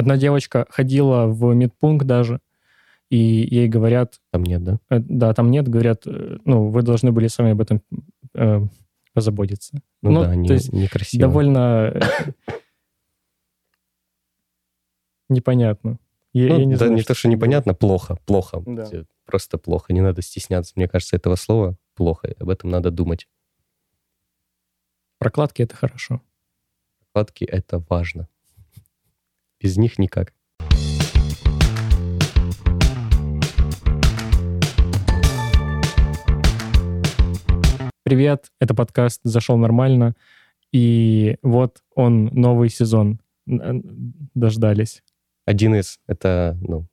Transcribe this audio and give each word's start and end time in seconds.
одна 0.00 0.16
девочка 0.16 0.66
ходила 0.70 1.26
в 1.26 1.54
медпункт 1.54 2.06
даже, 2.06 2.40
и 3.08 3.16
ей 3.16 3.68
говорят... 3.68 4.20
Там 4.30 4.42
нет, 4.42 4.62
да? 4.64 4.78
э, 4.90 4.98
Да, 4.98 5.32
там 5.34 5.50
нет, 5.50 5.68
говорят, 5.68 6.06
э, 6.06 6.38
ну, 6.44 6.68
вы 6.68 6.82
должны 6.82 7.12
были 7.12 7.28
сами 7.28 7.52
об 7.52 7.60
этом 7.60 7.82
э, 8.34 8.60
позаботиться. 9.12 9.80
Ну, 10.02 10.22
да, 10.22 10.28
то 10.28 10.34
не, 10.34 10.48
есть 10.48 10.72
некрасиво. 10.72 11.20
довольно 11.20 11.92
э, 11.94 12.00
непонятно. 15.28 15.98
Я, 16.32 16.48
Ну, 16.48 16.58
я 16.60 16.64
не 16.64 16.72
да, 16.72 16.78
знаю, 16.78 16.92
не 16.94 17.02
то, 17.02 17.14
что 17.14 17.28
непонятно, 17.28 17.74
плохо, 17.74 18.16
плохо. 18.24 18.62
Да. 18.64 18.88
Просто 19.24 19.58
плохо, 19.58 19.92
не 19.92 20.00
надо 20.00 20.22
стесняться. 20.22 20.72
Мне 20.76 20.88
кажется, 20.88 21.16
этого 21.16 21.34
слова 21.34 21.76
плохо, 21.94 22.32
об 22.38 22.48
этом 22.48 22.70
надо 22.70 22.90
думать. 22.90 23.28
Прокладки— 25.18 25.62
это 25.62 25.74
хорошо. 25.76 26.22
Прокладки— 27.12 27.44
это 27.58 27.84
важно. 27.88 28.28
Без 29.60 29.76
них 29.76 29.98
никак. 29.98 30.32
Привет, 38.02 38.46
это 38.58 38.74
подкаст 38.74 39.20
«Зашел 39.24 39.56
нормально». 39.56 40.14
И 40.72 41.36
вот 41.42 41.78
он, 41.94 42.26
новый 42.26 42.68
сезон. 42.70 43.20
Н- 43.46 43.82
Дождались. 44.34 45.02
Один 45.46 45.74
из— 45.74 45.98
это, 46.06 46.56
ну, 46.60 46.86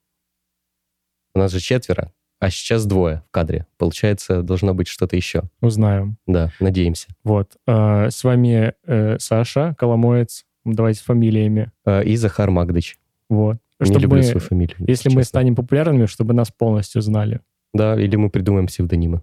у 1.36 1.40
нас 1.40 1.52
же 1.52 1.60
четверо, 1.60 2.12
а 2.40 2.50
сейчас 2.50 2.86
двое 2.86 3.24
в 3.28 3.32
кадре. 3.32 3.68
Получается, 3.78 4.42
должно 4.42 4.74
быть 4.74 4.88
что-то 4.88 5.16
еще. 5.16 5.44
Узнаем. 5.62 6.18
Да, 6.26 6.52
надеемся. 6.60 7.08
Вот. 7.24 7.56
А, 7.68 8.10
С 8.10 8.24
вами 8.24 8.74
э, 8.86 9.18
Саша 9.20 9.76
Коломоец. 9.78 10.46
Давайте 10.74 11.00
с 11.00 11.04
фамилиями. 11.04 11.72
Э, 11.86 12.04
И 12.04 12.16
Захар 12.18 12.52
Магдыч. 12.52 12.98
Вот. 13.30 13.58
Не 13.80 13.86
Чтобы 13.86 14.02
люблю 14.02 14.18
мы- 14.18 14.24
свою 14.24 14.40
фамилию. 14.40 14.76
если 14.80 15.10
мы 15.10 15.22
честно. 15.22 15.24
станем 15.24 15.56
популярными, 15.56 16.06
чтобы 16.08 16.34
нас 16.34 16.52
полностью 16.52 17.02
знали. 17.02 17.42
Да, 17.74 18.00
или 18.00 18.16
мы 18.16 18.30
придумаем 18.30 18.68
псевдонимы. 18.68 19.22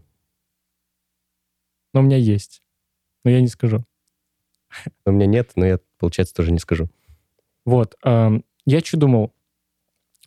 Но 1.92 2.00
у 2.00 2.02
меня 2.02 2.16
есть. 2.16 2.62
Но 3.24 3.30
я 3.30 3.40
не 3.40 3.48
скажу. 3.48 3.84
У 5.06 5.10
меня 5.12 5.26
нет, 5.26 5.52
но 5.56 5.64
я, 5.66 5.78
получается, 5.98 6.34
тоже 6.34 6.52
не 6.52 6.58
скажу. 6.58 6.88
Вот. 7.64 7.96
ам, 8.02 8.44
Я 8.66 8.80
что 8.80 8.96
думал? 8.96 9.32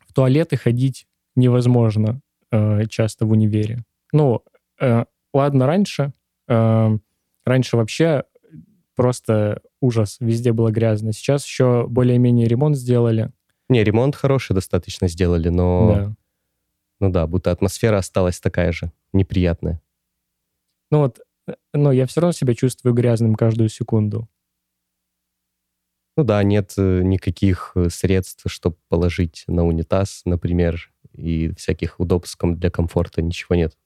В 0.07 0.13
туалеты 0.13 0.57
ходить 0.57 1.07
невозможно 1.35 2.21
э, 2.51 2.85
часто 2.87 3.25
в 3.25 3.31
универе. 3.31 3.83
Ну, 4.13 4.43
э, 4.81 5.05
ладно, 5.33 5.65
раньше. 5.67 6.13
эм, 6.47 7.01
Раньше 7.45 7.77
вообще 7.77 8.23
просто 8.95 9.61
ужас. 9.81 10.17
Везде 10.19 10.53
было 10.53 10.71
грязно. 10.71 11.13
Сейчас 11.13 11.45
еще 11.45 11.85
более-менее 11.87 12.47
ремонт 12.47 12.75
сделали. 12.77 13.31
Не, 13.69 13.83
ремонт 13.83 14.15
хороший 14.15 14.53
достаточно 14.53 15.07
сделали, 15.07 15.49
но, 15.49 15.93
Да. 15.95 16.15
ну 16.99 17.09
да, 17.11 17.27
будто 17.27 17.51
атмосфера 17.51 17.97
осталась 17.97 18.39
такая 18.39 18.71
же, 18.71 18.91
неприятная. 19.13 19.81
Ну 20.89 20.99
вот, 20.99 21.19
э, 21.47 21.53
но 21.73 21.91
я 21.91 22.05
все 22.05 22.21
равно 22.21 22.31
себя 22.31 22.53
чувствую 22.55 22.93
грязным 22.93 23.35
каждую 23.35 23.69
секунду. 23.69 24.29
Ну 26.15 26.23
да, 26.23 26.41
нет 26.43 26.73
э, 26.77 27.01
никаких 27.03 27.73
э, 27.75 27.89
средств, 27.89 28.43
чтобы 28.47 28.77
положить 28.89 29.43
на 29.47 29.65
унитаз, 29.65 30.21
например, 30.25 30.91
и 31.13 31.53
всяких 31.55 31.99
удобств 31.99 32.39
для 32.41 32.71
комфорта, 32.71 33.21
ничего 33.21 33.55
нет. 33.55 33.77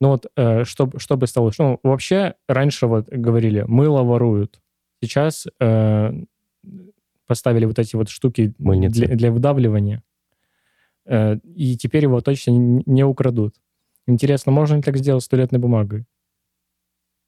Ну 0.00 0.08
вот, 0.08 0.26
э, 0.36 0.64
чтобы, 0.64 0.98
чтобы 0.98 1.26
стало. 1.26 1.52
Ну, 1.58 1.78
вообще, 1.82 2.34
раньше 2.48 2.86
вот 2.86 3.08
говорили, 3.08 3.64
мыло 3.68 4.02
воруют. 4.02 4.60
Сейчас 5.02 5.46
э, 5.60 6.12
поставили 7.26 7.64
вот 7.64 7.78
эти 7.78 7.96
вот 7.96 8.08
штуки 8.08 8.54
Мыльницы. 8.58 9.06
для, 9.06 9.16
для 9.16 9.32
выдавливания. 9.32 10.02
Э, 11.06 11.36
и 11.54 11.76
теперь 11.76 12.04
его 12.04 12.20
точно 12.20 12.50
не, 12.52 12.82
не 12.86 13.04
украдут. 13.04 13.54
Интересно, 14.06 14.52
можно 14.52 14.76
ли 14.76 14.82
так 14.82 14.96
сделать 14.96 15.24
с 15.24 15.28
туалетной 15.28 15.58
бумагой? 15.58 16.06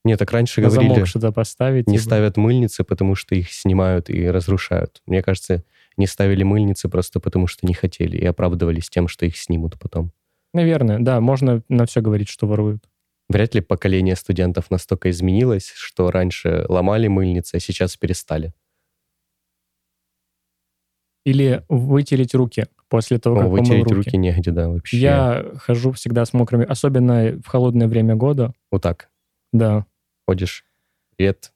Нет, 0.05 0.19
так 0.19 0.33
раньше 0.33 0.60
На 0.60 0.69
говорили, 0.69 0.94
замок 0.94 1.06
что-то 1.06 1.33
поставить? 1.33 1.87
не 1.87 1.99
типа? 1.99 2.05
ставят 2.05 2.37
мыльницы, 2.37 2.83
потому 2.83 3.15
что 3.15 3.34
их 3.34 3.53
снимают 3.53 4.10
и 4.10 4.28
разрушают. 4.28 5.00
Мне 5.06 5.22
кажется, 5.22 5.65
не 5.97 6.06
ставили 6.06 6.43
мыльницы 6.43 6.89
просто 6.89 7.21
потому, 7.21 7.47
что 7.47 7.66
не 7.66 7.75
хотели, 7.75 8.16
и 8.16 8.25
оправдывались 8.25 8.91
тем, 8.91 9.06
что 9.06 9.27
их 9.27 9.37
снимут 9.37 9.78
потом. 9.78 10.10
Наверное, 10.53 10.99
да, 10.99 11.21
можно 11.21 11.62
на 11.69 11.87
все 11.87 12.00
говорить, 12.00 12.28
что 12.28 12.47
воруют. 12.47 12.84
Вряд 13.32 13.54
ли 13.54 13.60
поколение 13.62 14.15
студентов 14.16 14.70
настолько 14.70 15.10
изменилось, 15.10 15.72
что 15.75 16.10
раньше 16.10 16.66
ломали 16.69 17.09
мыльницы, 17.09 17.56
а 17.56 17.60
сейчас 17.60 17.97
перестали. 17.97 18.53
Или 21.25 21.65
вытереть 21.69 22.34
руки 22.34 22.66
после 22.88 23.19
того, 23.19 23.37
О, 23.37 23.38
как 23.38 23.47
помыл 23.48 23.60
вытереть 23.60 23.84
руки. 23.84 23.94
руки 23.94 24.16
негде, 24.16 24.50
да, 24.50 24.69
вообще. 24.69 24.98
Я 24.98 25.44
хожу 25.59 25.92
всегда 25.92 26.25
с 26.25 26.32
мокрыми, 26.32 26.65
особенно 26.66 27.41
в 27.42 27.47
холодное 27.47 27.87
время 27.88 28.16
года. 28.16 28.53
Вот 28.71 28.82
так 28.82 29.09
Да. 29.53 29.87
ходишь. 30.26 30.65
Привет. 31.16 31.53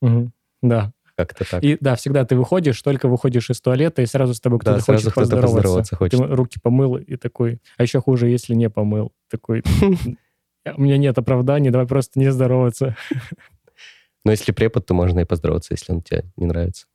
Мгм. 0.00 0.32
Да. 0.62 0.92
Как-то 1.16 1.44
так. 1.48 1.62
И 1.62 1.76
да, 1.80 1.94
всегда 1.94 2.24
ты 2.24 2.34
выходишь, 2.34 2.80
только 2.82 3.06
выходишь 3.08 3.50
из 3.50 3.60
туалета, 3.60 4.02
и 4.02 4.06
сразу 4.06 4.34
с 4.34 4.40
тобой 4.40 4.58
Да, 4.60 4.72
кто-то 4.72 4.80
сразу 4.84 5.10
хочет 5.10 5.12
кто-то 5.12 5.20
поздороваться. 5.26 5.56
поздороваться 5.56 5.96
хочет. 5.96 6.18
Ты 6.20 6.26
руки 6.34 6.58
помыл 6.60 6.96
и 6.96 7.16
такой... 7.16 7.60
А 7.76 7.82
еще 7.82 8.00
хуже, 8.00 8.28
если 8.28 8.54
не 8.54 8.68
помыл. 8.70 9.12
Такой... 9.30 9.62
У 10.76 10.80
меня 10.80 10.96
нет 10.96 11.18
оправданий, 11.18 11.70
давай 11.70 11.86
просто 11.86 12.18
не 12.18 12.30
здороваться. 12.32 12.96
Но 14.24 14.30
если 14.30 14.52
препод, 14.52 14.86
то 14.86 14.94
можно 14.94 15.20
и 15.20 15.24
поздороваться, 15.24 15.74
если 15.74 15.92
он 15.92 16.02
тебе 16.02 16.24
не 16.36 16.46
нравится. 16.46 16.86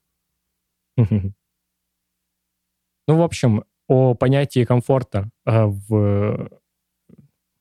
Ну, 3.07 3.17
в 3.17 3.23
общем, 3.23 3.63
о 3.87 4.13
понятии 4.13 4.65
комфорта 4.65 5.31
а, 5.43 5.65
в 5.65 6.51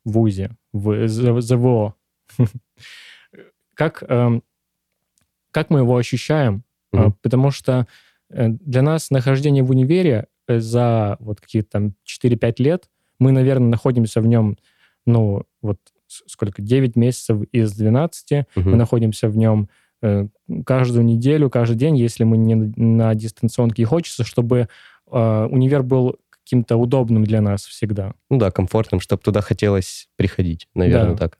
ВУЗе, 0.04 0.50
в 0.74 1.08
ЗВО. 1.08 1.94
Как, 3.74 4.02
эм, 4.08 4.42
как 5.52 5.70
мы 5.70 5.78
его 5.78 5.96
ощущаем? 5.96 6.64
Мгм. 6.92 7.12
Потому 7.22 7.50
что 7.50 7.86
э, 8.28 8.48
для 8.48 8.82
нас 8.82 9.10
нахождение 9.10 9.62
в 9.62 9.70
универе 9.70 10.26
э, 10.48 10.58
за 10.58 11.16
вот 11.20 11.40
какие-то 11.40 11.70
там 11.70 11.94
4-5 12.04 12.54
лет, 12.58 12.90
мы, 13.18 13.30
наверное, 13.32 13.68
находимся 13.68 14.20
в 14.20 14.26
нем, 14.26 14.58
ну, 15.06 15.44
вот 15.62 15.78
сколько, 16.08 16.62
9 16.62 16.96
месяцев 16.96 17.42
из 17.52 17.72
12, 17.74 18.46
Мгм. 18.56 18.70
мы 18.72 18.76
находимся 18.76 19.28
в 19.28 19.36
нем 19.36 19.68
э, 20.00 20.28
каждую 20.64 21.04
неделю, 21.04 21.50
каждый 21.50 21.76
день, 21.76 21.96
если 21.96 22.22
мы 22.24 22.36
не 22.36 22.54
на- 22.54 23.14
дистанционке. 23.14 23.82
И 23.82 23.84
хочется, 23.84 24.24
чтобы 24.24 24.68
э, 25.10 25.48
универ 25.50 25.82
был 25.82 26.16
каким-то 26.30 26.76
удобным 26.76 27.24
для 27.24 27.40
нас 27.40 27.64
всегда. 27.66 28.14
Ну 28.30 28.38
да, 28.38 28.50
комфортным, 28.50 29.00
чтобы 29.00 29.22
туда 29.22 29.40
хотелось 29.40 30.08
приходить, 30.16 30.68
наверное, 30.74 31.12
Да. 31.14 31.16
так. 31.28 31.38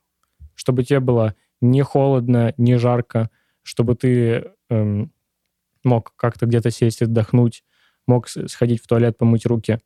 Чтобы 0.55 0.83
тебе 0.85 1.01
было 1.01 1.35
не 1.61 1.83
холодно, 1.83 2.53
не 2.57 2.77
жарко, 2.79 3.31
чтобы 3.63 3.95
ты 3.95 4.51
эм, 4.71 5.13
мог 5.85 6.13
как-то 6.17 6.47
где-то 6.47 6.71
сесть, 6.71 7.01
отдохнуть, 7.03 7.63
мог 8.07 8.29
сходить 8.29 8.83
в 8.83 8.87
туалет, 8.87 9.17
помыть 9.17 9.47
руки, 9.47 9.79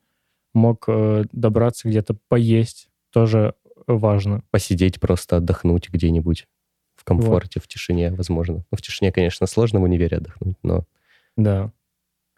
мог 0.54 0.84
э, 0.88 1.24
добраться 1.32 1.88
где-то 1.88 2.16
поесть. 2.28 2.88
Тоже 3.12 3.54
важно. 3.96 4.42
Посидеть 4.50 5.00
просто, 5.00 5.36
отдохнуть 5.38 5.88
где-нибудь 5.88 6.46
в 6.94 7.04
комфорте, 7.04 7.60
в 7.60 7.66
тишине, 7.66 8.12
возможно. 8.12 8.64
Ну, 8.70 8.76
в 8.76 8.82
тишине, 8.82 9.12
конечно, 9.12 9.46
сложно 9.46 9.80
в 9.80 9.84
универе 9.84 10.18
отдохнуть, 10.18 10.56
но 10.62 10.84
Да. 11.36 11.72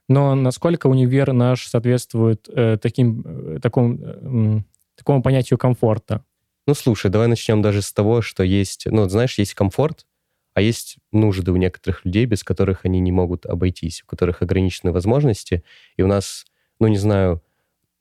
Но 0.09 0.35
насколько 0.35 0.87
универ 0.87 1.33
наш 1.33 1.67
соответствует 1.67 2.49
э, 2.49 2.77
таким, 2.81 3.23
э, 3.25 3.59
такому, 3.61 3.99
э, 3.99 4.61
такому 4.97 5.23
понятию 5.23 5.59
комфорта? 5.59 6.25
Ну, 6.67 6.75
слушай, 6.75 7.11
давай 7.11 7.29
начнем 7.29 7.63
даже 7.63 7.83
с 7.83 7.93
того, 7.93 8.21
что 8.21 8.43
есть, 8.43 8.87
ну, 8.87 9.09
знаешь, 9.09 9.39
есть 9.39 9.55
комфорт, 9.55 10.07
а 10.55 10.61
есть 10.61 10.99
нужды 11.11 11.53
у 11.53 11.57
некоторых 11.57 12.05
людей, 12.05 12.27
без 12.27 12.45
которых 12.45 12.85
они 12.85 13.01
не 13.01 13.13
могут 13.13 13.45
обойтись, 13.45 14.03
у 14.03 14.07
которых 14.07 14.41
ограничены 14.43 14.93
возможности. 14.93 15.65
И 15.97 16.03
у 16.03 16.07
нас, 16.07 16.45
ну, 16.79 16.87
не 16.87 16.99
знаю, 16.99 17.43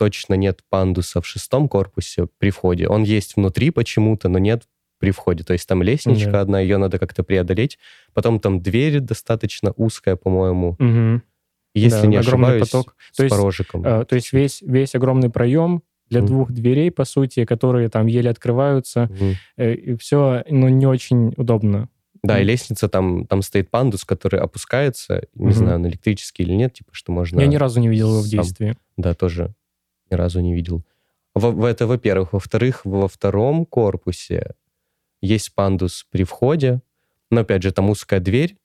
точно 0.03 0.33
нет 0.33 0.59
пандуса 0.69 1.21
в 1.21 1.25
шестом 1.25 1.69
корпусе 1.69 2.27
при 2.37 2.49
входе. 2.49 2.89
Он 2.89 3.03
есть 3.03 3.37
внутри 3.37 3.69
почему-то, 3.71 4.27
но 4.27 4.37
нет 4.37 4.63
при 4.99 5.11
входе. 5.11 5.45
То 5.45 5.53
есть 5.53 5.65
там 5.65 5.81
лестничка 5.81 6.31
Да. 6.31 6.41
одна, 6.41 6.59
ее 6.59 6.75
надо 6.77 6.99
как-то 6.99 7.23
преодолеть. 7.23 7.79
Потом 8.13 8.41
там 8.41 8.59
дверь 8.61 8.99
достаточно 8.99 9.71
узкая, 9.77 10.17
по-моему. 10.17 10.75
Мгм. 10.77 11.23
Если 11.73 12.01
Да, 12.01 12.07
не 12.07 12.17
огромный 12.17 12.47
ошибаюсь, 12.49 12.69
поток. 12.69 12.95
с 13.13 13.15
То 13.15 13.23
есть, 13.23 13.33
порожиком. 13.35 13.85
Э, 13.85 14.03
то 14.03 14.15
есть 14.15 14.33
весь, 14.33 14.61
весь 14.61 14.93
огромный 14.93 15.29
проем 15.29 15.83
для 16.09 16.19
Мгм. 16.19 16.27
двух 16.27 16.51
дверей, 16.51 16.91
по 16.91 17.05
сути, 17.05 17.45
которые 17.45 17.87
там 17.87 18.07
еле 18.07 18.29
открываются, 18.29 19.09
Мгм. 19.09 19.35
э, 19.55 19.73
и 19.73 19.95
все, 19.95 20.43
ну, 20.49 20.67
не 20.67 20.85
очень 20.85 21.33
удобно. 21.37 21.87
Да, 22.23 22.41
и 22.41 22.43
лестница, 22.43 22.89
там, 22.89 23.25
там 23.25 23.41
стоит 23.41 23.69
пандус, 23.71 24.03
который 24.03 24.41
опускается, 24.41 25.23
не 25.33 25.45
Мгм. 25.45 25.53
знаю, 25.53 25.79
на 25.79 25.87
электрический 25.87 26.43
или 26.43 26.53
нет, 26.55 26.73
типа, 26.73 26.89
что 26.91 27.13
можно... 27.13 27.39
Я 27.39 27.47
ни 27.47 27.55
разу 27.55 27.79
не 27.79 27.87
видел 27.87 28.09
его 28.09 28.21
в 28.21 28.27
действии. 28.27 28.75
Да, 28.97 29.13
тоже 29.13 29.53
ни 30.13 30.17
разу 30.17 30.39
не 30.41 30.53
видел. 30.53 30.83
В- 31.35 31.65
это, 31.65 31.87
во-первых. 31.87 32.33
Во-вторых, 32.33 32.81
во 32.85 33.07
втором 33.07 33.65
корпусе 33.65 34.51
есть 35.21 35.53
пандус 35.55 36.05
при 36.11 36.23
входе, 36.23 36.81
но, 37.31 37.41
опять 37.41 37.63
же, 37.63 37.71
там 37.71 37.89
узкая 37.89 38.19
дверь. 38.19 38.55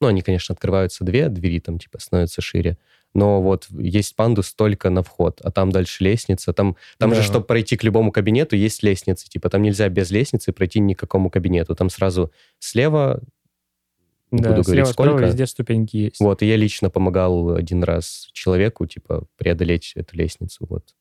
Ну, 0.00 0.08
они, 0.08 0.20
конечно, 0.20 0.52
открываются 0.52 1.04
две 1.04 1.28
двери, 1.30 1.58
там, 1.60 1.78
типа, 1.78 1.98
становятся 1.98 2.42
шире. 2.42 2.76
но 3.14 3.40
вот 3.40 3.66
есть 3.70 4.14
пандус 4.14 4.52
только 4.52 4.90
на 4.90 5.02
вход, 5.02 5.40
а 5.42 5.50
там 5.50 5.70
дальше 5.72 6.04
лестница. 6.04 6.52
Там, 6.52 6.76
там 6.98 7.08
Да. 7.10 7.16
же, 7.16 7.22
чтобы 7.22 7.46
пройти 7.46 7.78
к 7.78 7.82
любому 7.84 8.12
кабинету, 8.12 8.56
есть 8.56 8.82
лестница. 8.82 9.26
Типа 9.26 9.48
там 9.48 9.62
нельзя 9.62 9.88
без 9.88 10.10
лестницы 10.10 10.52
пройти 10.52 10.80
ни 10.80 10.92
к 10.92 10.98
какому 10.98 11.30
кабинету. 11.30 11.74
Там 11.74 11.88
сразу 11.88 12.30
слева, 12.58 13.22
не 14.30 14.42
Да, 14.42 14.50
буду 14.50 14.62
говорить 14.62 14.86
слева, 14.86 14.92
сколько. 14.92 15.24
везде 15.24 15.46
ступеньки 15.46 15.96
есть. 15.96 16.20
Вот, 16.20 16.42
и 16.42 16.46
я 16.46 16.56
лично 16.56 16.90
помогал 16.90 17.54
один 17.54 17.82
раз 17.84 18.28
человеку, 18.32 18.86
типа, 18.86 19.26
преодолеть 19.36 19.92
эту 19.94 20.16
лестницу. 20.16 20.66
Вот. 20.68 20.94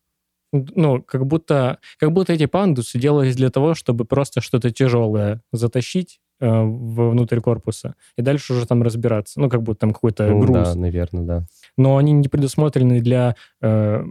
Ну, 0.54 1.02
как 1.02 1.26
будто, 1.26 1.80
как 2.00 2.12
будто 2.12 2.32
эти 2.34 2.46
пандусы 2.46 2.98
делались 3.00 3.36
для 3.36 3.50
того, 3.50 3.74
чтобы 3.74 4.06
просто 4.06 4.42
что-то 4.42 4.72
тяжелое 4.72 5.42
затащить 5.52 6.20
э, 6.40 6.48
внутрь 6.48 7.42
корпуса 7.42 7.96
и 8.18 8.22
дальше 8.22 8.54
уже 8.54 8.66
там 8.66 8.82
разбираться. 8.84 9.40
Ну, 9.42 9.50
как 9.50 9.64
будто 9.64 9.80
там 9.82 9.92
какой-то 9.94 10.28
Ну, 10.30 10.40
груз. 10.40 10.70
да, 10.70 10.76
наверное, 10.76 11.24
да. 11.24 11.46
но 11.78 11.98
они 11.98 12.14
не 12.14 12.30
предусмотрены 12.30 13.02
для 13.02 13.36
э, 13.62 14.04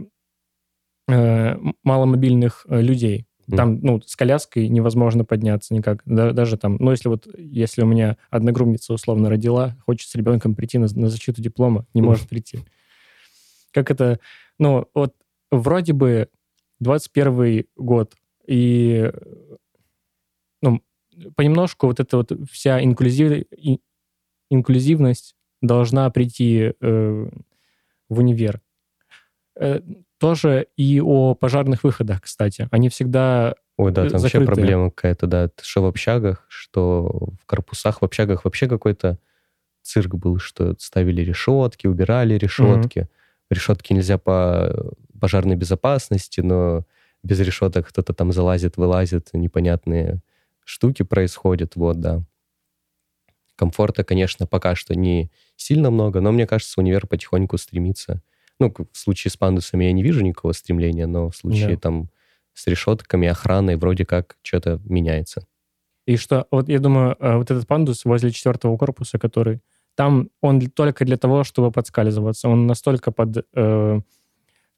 э, 1.08 1.56
маломобильных 1.82 2.66
э, 2.68 2.80
людей. 2.80 3.26
Там, 3.56 3.80
ну, 3.82 4.00
с 4.00 4.16
коляской 4.16 4.68
невозможно 4.68 5.24
подняться 5.24 5.74
никак. 5.74 6.02
Да- 6.06 6.32
даже 6.32 6.56
там, 6.56 6.76
ну, 6.78 6.90
если 6.90 7.08
вот, 7.08 7.28
если 7.36 7.82
у 7.82 7.86
меня 7.86 8.16
одногруппница 8.30 8.92
условно 8.94 9.28
родила, 9.28 9.76
хочет 9.84 10.08
с 10.08 10.14
ребенком 10.14 10.54
прийти 10.54 10.78
на, 10.78 10.86
на 10.94 11.08
защиту 11.08 11.42
диплома, 11.42 11.86
не 11.94 12.02
может 12.02 12.28
прийти. 12.28 12.60
Как 13.70 13.90
это, 13.90 14.20
ну, 14.58 14.88
вот 14.94 15.14
вроде 15.50 15.92
бы 15.92 16.28
21 16.80 17.66
год, 17.76 18.14
и, 18.46 19.12
ну, 20.62 20.82
понемножку 21.36 21.86
вот 21.86 22.00
эта 22.00 22.16
вот 22.16 22.32
вся 22.50 22.82
инклюзив, 22.82 23.44
инклюзивность 24.50 25.36
должна 25.62 26.08
прийти 26.10 26.72
э, 26.80 27.28
в 28.08 28.18
универ. 28.18 28.60
Э, 29.56 29.80
тоже 30.18 30.66
и 30.76 31.00
о 31.00 31.34
пожарных 31.34 31.84
выходах, 31.84 32.22
кстати. 32.22 32.68
Они 32.70 32.88
всегда... 32.88 33.54
Ой, 33.76 33.92
да, 33.92 34.06
э, 34.06 34.10
там 34.10 34.20
вообще 34.20 34.38
закрытые. 34.38 34.46
проблема 34.46 34.90
какая-то, 34.90 35.26
да. 35.26 35.50
Что 35.60 35.82
в 35.82 35.86
общагах, 35.86 36.46
что 36.48 37.30
в 37.40 37.46
корпусах. 37.46 38.00
В 38.00 38.04
общагах 38.04 38.44
вообще 38.44 38.68
какой-то 38.68 39.18
цирк 39.82 40.14
был, 40.14 40.38
что 40.38 40.74
ставили 40.78 41.22
решетки, 41.22 41.86
убирали 41.86 42.34
решетки. 42.34 43.08
Решетки 43.50 43.92
нельзя 43.92 44.18
по 44.18 44.94
пожарной 45.20 45.56
безопасности, 45.56 46.40
но 46.40 46.84
без 47.22 47.40
решеток 47.40 47.88
кто-то 47.88 48.12
там 48.12 48.32
залазит, 48.32 48.76
вылазит, 48.76 49.30
непонятные 49.32 50.20
штуки 50.64 51.02
происходят, 51.02 51.76
вот, 51.76 52.00
да. 52.00 52.22
Комфорта, 53.56 54.02
конечно, 54.04 54.46
пока 54.46 54.74
что 54.74 54.94
не 54.94 55.30
сильно 55.56 55.90
много, 55.90 56.20
но 56.20 56.32
мне 56.32 56.46
кажется, 56.46 56.80
универ 56.80 57.06
потихоньку 57.06 57.56
стремится. 57.58 58.22
Ну, 58.60 58.72
в 58.92 58.96
случае 58.96 59.30
с 59.30 59.36
пандусами 59.36 59.84
я 59.84 59.92
не 59.92 60.02
вижу 60.02 60.22
никакого 60.22 60.52
стремления, 60.52 61.06
но 61.06 61.28
в 61.30 61.36
случае 61.36 61.70
Да. 61.74 61.80
там 61.80 62.08
с 62.52 62.66
решетками, 62.68 63.26
охраной 63.28 63.76
вроде 63.76 64.04
как 64.06 64.36
что-то 64.42 64.80
меняется. 64.84 65.46
И 66.06 66.16
что, 66.16 66.46
вот 66.50 66.68
я 66.68 66.78
думаю, 66.78 67.16
э, 67.18 67.36
вот 67.36 67.50
этот 67.50 67.66
пандус 67.66 68.04
возле 68.04 68.30
четвертого 68.30 68.76
корпуса, 68.76 69.18
который... 69.18 69.60
Там 69.96 70.28
он 70.40 70.60
только 70.60 71.04
для 71.04 71.16
того, 71.16 71.44
чтобы 71.44 71.70
подскальзываться. 71.72 72.48
Он 72.48 72.66
настолько 72.66 73.10
под 73.12 73.46
э, 73.54 74.00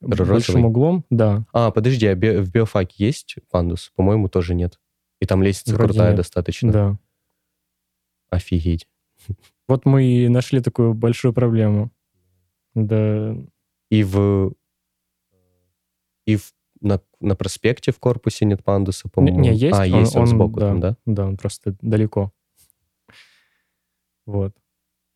Розовый? 0.00 0.32
большим 0.34 0.64
углом, 0.66 1.04
да. 1.10 1.44
А, 1.52 1.70
подожди, 1.70 2.06
а 2.06 2.14
бе- 2.14 2.40
в 2.40 2.50
биофаке 2.52 3.04
есть 3.06 3.36
пандус? 3.50 3.92
По-моему, 3.96 4.28
тоже 4.28 4.54
нет. 4.54 4.78
И 5.20 5.26
там 5.26 5.42
лестница 5.42 5.74
Вроде 5.74 5.92
крутая 5.94 6.08
нет. 6.10 6.16
достаточно. 6.18 6.72
Да. 6.72 6.98
Офигеть. 8.30 8.86
Вот 9.68 9.84
мы 9.86 10.04
и 10.04 10.28
нашли 10.28 10.60
такую 10.60 10.94
большую 10.94 11.32
проблему. 11.32 11.90
Да, 12.74 13.36
И 13.90 14.02
в... 14.02 14.52
И 16.26 16.36
в, 16.36 16.52
на, 16.80 17.00
на 17.20 17.36
проспекте 17.36 17.92
в 17.92 17.98
корпусе 17.98 18.44
нет 18.44 18.64
пандуса, 18.64 19.08
по-моему. 19.08 19.40
не, 19.40 19.54
есть. 19.54 19.78
А, 19.78 19.82
он- 19.82 20.00
есть 20.00 20.16
он, 20.16 20.22
он, 20.22 20.26
сбоку 20.26 20.60
да, 20.60 20.68
там, 20.68 20.80
да? 20.80 20.96
Да, 21.06 21.26
он 21.26 21.36
просто 21.36 21.76
далеко. 21.80 22.32
Вот. 24.26 24.52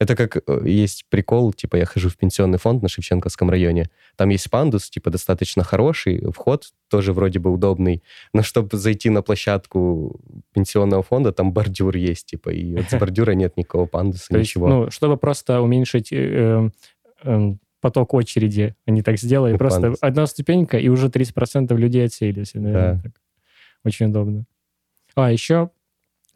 Это 0.00 0.16
как 0.16 0.36
э, 0.36 0.62
есть 0.64 1.04
прикол, 1.10 1.52
типа 1.52 1.76
я 1.76 1.84
хожу 1.84 2.08
в 2.08 2.16
пенсионный 2.16 2.58
фонд 2.58 2.82
на 2.82 2.88
Шевченковском 2.88 3.50
районе, 3.50 3.90
там 4.16 4.30
есть 4.30 4.50
пандус, 4.50 4.88
типа 4.88 5.10
достаточно 5.10 5.62
хороший, 5.62 6.32
вход 6.32 6.64
тоже 6.88 7.12
вроде 7.12 7.38
бы 7.38 7.52
удобный, 7.52 8.02
но 8.32 8.42
чтобы 8.42 8.78
зайти 8.78 9.10
на 9.10 9.20
площадку 9.20 10.18
пенсионного 10.54 11.02
фонда, 11.02 11.32
там 11.32 11.52
бордюр 11.52 11.96
есть, 11.96 12.26
типа, 12.26 12.48
и 12.48 12.76
вот 12.76 12.86
с 12.88 12.94
бордюра 12.98 13.32
нет 13.32 13.58
никакого 13.58 13.84
пандуса, 13.84 14.34
ничего. 14.34 14.68
ну, 14.68 14.90
чтобы 14.90 15.18
просто 15.18 15.60
уменьшить 15.60 16.12
э, 16.12 16.70
э, 17.22 17.54
поток 17.80 18.14
очереди, 18.14 18.74
они 18.86 19.02
так 19.02 19.18
сделали. 19.18 19.52
Ну, 19.52 19.58
просто 19.58 19.94
одна 20.00 20.26
ступенька, 20.26 20.78
и 20.78 20.88
уже 20.88 21.08
30% 21.08 21.74
людей 21.76 22.04
отсеялись. 22.06 22.54
наверное, 22.54 22.94
Да. 22.94 23.00
так. 23.02 23.12
Очень 23.84 24.06
удобно. 24.06 24.44
А, 25.14 25.32
еще 25.32 25.70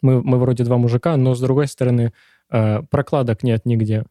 мы, 0.02 0.22
мы 0.22 0.38
вроде 0.38 0.64
два 0.64 0.76
мужика, 0.78 1.16
но 1.16 1.34
с 1.34 1.40
другой 1.40 1.66
стороны, 1.68 2.12
э, 2.50 2.82
прокладок 2.90 3.42
нет 3.42 3.64
нигде. 3.66 4.04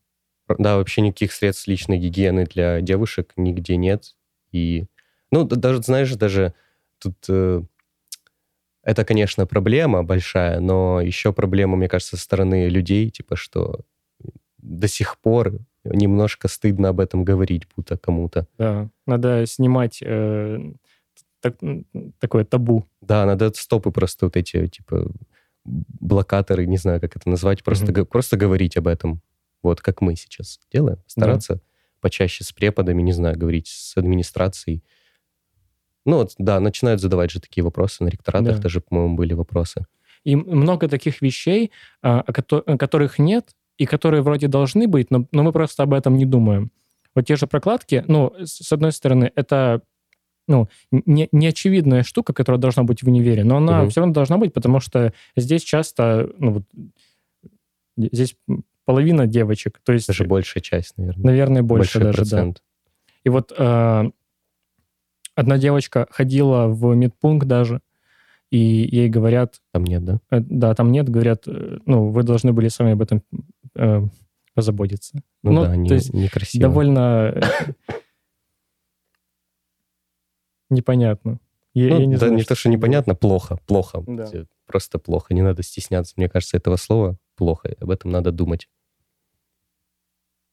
Да, 0.59 0.77
вообще 0.77 1.01
никаких 1.01 1.31
средств 1.31 1.67
личной 1.67 1.97
гигиены 1.97 2.45
для 2.45 2.81
девушек 2.81 3.33
нигде 3.37 3.75
нет. 3.77 4.15
И, 4.51 4.85
ну, 5.31 5.43
да- 5.45 5.55
даже, 5.55 5.81
знаешь, 5.81 6.13
даже 6.15 6.53
тут... 6.99 7.15
э, 7.29 7.63
это, 8.83 9.05
конечно, 9.05 9.45
проблема 9.47 10.03
большая, 10.03 10.59
но 10.59 10.99
еще 11.01 11.31
проблема, 11.31 11.77
мне 11.77 11.87
кажется, 11.87 12.17
со 12.17 12.23
стороны 12.23 12.67
людей, 12.67 13.09
типа, 13.09 13.35
что 13.37 13.79
до 14.57 14.87
сих 14.87 15.17
пор 15.19 15.59
немножко 15.83 16.47
стыдно 16.47 16.89
об 16.89 16.99
этом 16.99 17.23
говорить, 17.23 17.63
будто 17.75 17.97
кому-то. 17.97 18.47
Да. 18.57 18.89
Надо 19.05 19.45
снимать 19.45 19.99
э, 20.01 20.71
так- 21.41 21.59
такое 22.19 22.45
табу. 22.45 22.85
Да, 23.01 23.25
надо 23.25 23.51
стопы 23.53 23.91
просто 23.91 24.25
вот 24.25 24.37
эти, 24.37 24.67
типа, 24.67 25.11
блокаторы, 25.65 26.65
не 26.65 26.77
знаю, 26.77 26.99
как 27.01 27.15
это 27.15 27.29
назвать, 27.29 27.63
просто, 27.63 27.91
го- 27.91 28.05
просто 28.05 28.37
говорить 28.37 28.77
об 28.77 28.87
этом. 28.87 29.21
Вот 29.61 29.81
как 29.81 30.01
мы 30.01 30.15
сейчас 30.15 30.59
делаем. 30.71 30.99
Стараться 31.07 31.61
почаще 32.01 32.43
с 32.43 32.51
преподами, 32.51 33.01
не 33.01 33.13
знаю, 33.13 33.37
говорить 33.37 33.67
с 33.67 33.95
администрацией. 33.95 34.83
Ну 36.05 36.17
вот, 36.17 36.33
да, 36.37 36.59
начинают 36.59 36.99
задавать 36.99 37.31
же 37.31 37.39
такие 37.39 37.63
вопросы. 37.63 38.03
На 38.03 38.09
ректоратах 38.09 38.57
Да. 38.57 38.63
даже, 38.63 38.81
по-моему, 38.81 39.15
были 39.15 39.33
вопросы. 39.33 39.85
И 40.25 40.35
много 40.35 40.89
таких 40.89 41.21
вещей, 41.21 41.71
а, 42.01 42.23
кото- 42.23 42.61
о 42.65 42.77
которых 42.77 43.19
нет, 43.19 43.55
и 43.77 43.85
которые 43.85 44.21
вроде 44.21 44.47
должны 44.47 44.87
быть, 44.87 45.11
но, 45.11 45.25
но 45.31 45.43
мы 45.43 45.51
просто 45.51 45.83
об 45.83 45.93
этом 45.93 46.17
не 46.17 46.25
думаем. 46.25 46.71
Вот 47.15 47.25
те 47.25 47.35
же 47.35 47.47
прокладки, 47.47 48.03
ну, 48.07 48.33
с 48.43 48.71
одной 48.71 48.91
стороны, 48.91 49.31
это 49.35 49.81
ну, 50.47 50.67
не, 50.91 51.29
неочевидная 51.31 52.03
штука, 52.03 52.33
которая 52.33 52.59
должна 52.59 52.83
быть 52.83 53.01
в 53.01 53.07
универе, 53.07 53.43
но 53.45 53.57
она 53.57 53.81
Мгм. 53.81 53.89
все 53.89 54.01
равно 54.01 54.13
должна 54.13 54.37
быть, 54.37 54.51
потому 54.53 54.79
что 54.81 55.13
здесь 55.37 55.63
часто, 55.63 56.29
ну, 56.37 56.51
вот, 56.53 56.63
здесь 57.97 58.35
половина 58.85 59.25
девочек, 59.27 59.79
то 59.83 59.93
есть, 59.93 60.07
Даже 60.07 60.25
большая 60.25 60.61
часть, 60.61 60.97
наверное. 60.97 61.23
наверное, 61.25 61.61
больше 61.63 61.99
Большой 61.99 62.01
даже, 62.03 62.17
да. 62.17 62.37
процент. 62.37 62.63
И 63.23 63.29
вот 63.29 63.53
э, 63.57 64.03
одна 65.35 65.57
девочка 65.57 66.07
ходила 66.11 66.67
в 66.67 66.93
медпункт 66.93 67.47
даже, 67.47 67.79
и 68.51 68.57
ей 68.57 69.07
говорят, 69.09 69.61
Там 69.71 69.85
нет, 69.85 70.03
да? 70.03 70.19
Э, 70.29 70.39
Да, 70.41 70.75
там 70.75 70.91
нет, 70.91 71.07
говорят, 71.09 71.43
э, 71.47 71.79
ну, 71.85 72.09
вы 72.09 72.23
должны 72.23 72.51
были 72.51 72.67
сами 72.67 72.91
об 72.91 73.01
этом 73.01 73.21
э, 73.83 74.01
позаботиться. 74.53 75.21
Ну, 75.43 75.51
Ну, 75.51 75.61
да, 75.63 75.75
не, 75.75 75.89
то 75.89 75.95
есть 75.95 76.13
некрасиво. 76.13 76.61
Довольно 76.61 77.33
э, 77.35 77.41
непонятно. 80.69 81.39
Я, 81.73 81.89
Ну, 81.89 81.99
я 81.99 82.05
не 82.05 82.13
да, 82.13 82.19
знаю, 82.19 82.33
не 82.33 82.43
то, 82.43 82.55
что 82.55 82.69
непонятно, 82.69 83.15
плохо, 83.15 83.57
плохо. 83.65 84.03
Да. 84.05 84.29
Просто 84.65 84.99
плохо. 84.99 85.33
Не 85.33 85.41
надо 85.41 85.63
стесняться, 85.63 86.13
мне 86.17 86.29
кажется, 86.29 86.57
этого 86.57 86.75
слова. 86.75 87.17
Плохо. 87.35 87.75
Об 87.79 87.89
этом 87.89 88.11
надо 88.11 88.31
думать. 88.31 88.69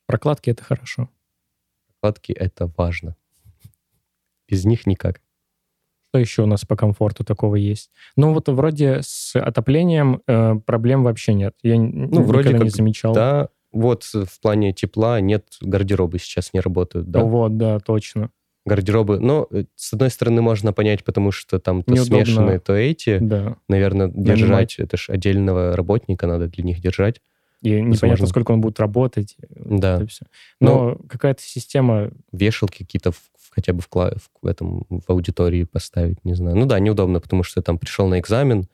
Прокладки— 0.06 0.50
это 0.50 0.64
хорошо. 0.64 1.10
Прокладки— 1.86 2.32
это 2.46 2.72
важно. 2.76 3.16
Без 4.48 4.64
них 4.64 4.86
никак. 4.86 5.20
Что 6.10 6.18
еще 6.18 6.42
у 6.42 6.46
нас 6.46 6.64
по 6.64 6.74
комфорту 6.74 7.24
такого 7.24 7.54
есть? 7.54 7.90
Ну, 8.16 8.34
вот 8.34 8.48
вроде 8.48 8.98
с 9.00 9.36
отоплением 9.36 10.22
э, 10.26 10.56
проблем 10.66 11.04
вообще 11.04 11.34
нет. 11.34 11.54
Я 11.62 11.76
ну, 11.78 12.22
вроде 12.22 12.48
никогда 12.48 12.64
не 12.64 12.70
как, 12.70 12.76
замечал. 12.76 13.14
Да, 13.14 13.48
вот 13.70 14.02
в 14.02 14.40
плане 14.42 14.72
тепла 14.72 15.20
нет, 15.20 15.46
гардеробы 15.60 16.18
сейчас 16.18 16.52
не 16.52 16.58
работают, 16.58 17.08
да. 17.10 17.22
Вот, 17.22 17.56
да, 17.56 17.78
точно. 17.78 18.30
Гардеробы, 18.66 19.20
но 19.20 19.46
э, 19.52 19.66
с 19.76 19.92
одной 19.92 20.10
стороны 20.10 20.42
можно 20.42 20.72
понять, 20.72 21.04
потому 21.04 21.30
что 21.30 21.60
там 21.60 21.84
то 21.84 21.92
Неудобно. 21.92 22.24
смешанные, 22.24 22.58
то 22.58 22.74
эти. 22.74 23.18
Да. 23.18 23.56
Наверное, 23.68 24.08
держать, 24.08 24.80
это 24.80 24.96
ж 24.96 25.10
отдельного 25.10 25.76
работника 25.76 26.26
надо 26.26 26.48
для 26.48 26.64
них 26.64 26.80
держать. 26.80 27.20
И 27.62 27.70
непонятно, 27.70 28.08
Возможно. 28.08 28.26
сколько 28.26 28.52
он 28.52 28.60
будет 28.60 28.80
работать. 28.80 29.36
Да. 29.48 29.96
Это 29.96 30.06
всё. 30.08 30.26
Но 30.60 30.96
какая-то 31.08 31.42
система... 31.42 32.10
Вешалки 32.32 32.78
какие-то 32.78 33.12
в- 33.12 33.30
хотя 33.50 33.72
бы 33.72 33.80
в, 33.82 33.88
кла- 33.88 34.16
в 34.40 34.46
этом, 34.46 34.86
в 34.88 35.02
аудитории 35.08 35.64
поставить, 35.64 36.24
не 36.24 36.34
знаю. 36.34 36.56
Ну 36.56 36.66
да, 36.66 36.78
неудобно, 36.80 37.20
потому 37.20 37.42
что 37.42 37.60
там 37.62 37.78
пришел 37.78 38.08
на 38.08 38.18
экзамен, 38.18 38.68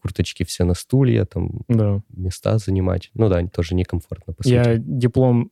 курточки 0.00 0.44
все 0.44 0.64
на 0.64 0.74
стулья, 0.74 1.24
там 1.24 1.62
Да. 1.68 2.02
места 2.10 2.58
занимать. 2.58 3.10
Ну 3.14 3.28
да, 3.28 3.46
тоже 3.46 3.74
некомфортно, 3.74 4.34
по 4.34 4.42
сути. 4.42 4.52
Я 4.52 4.76
диплом 4.76 5.50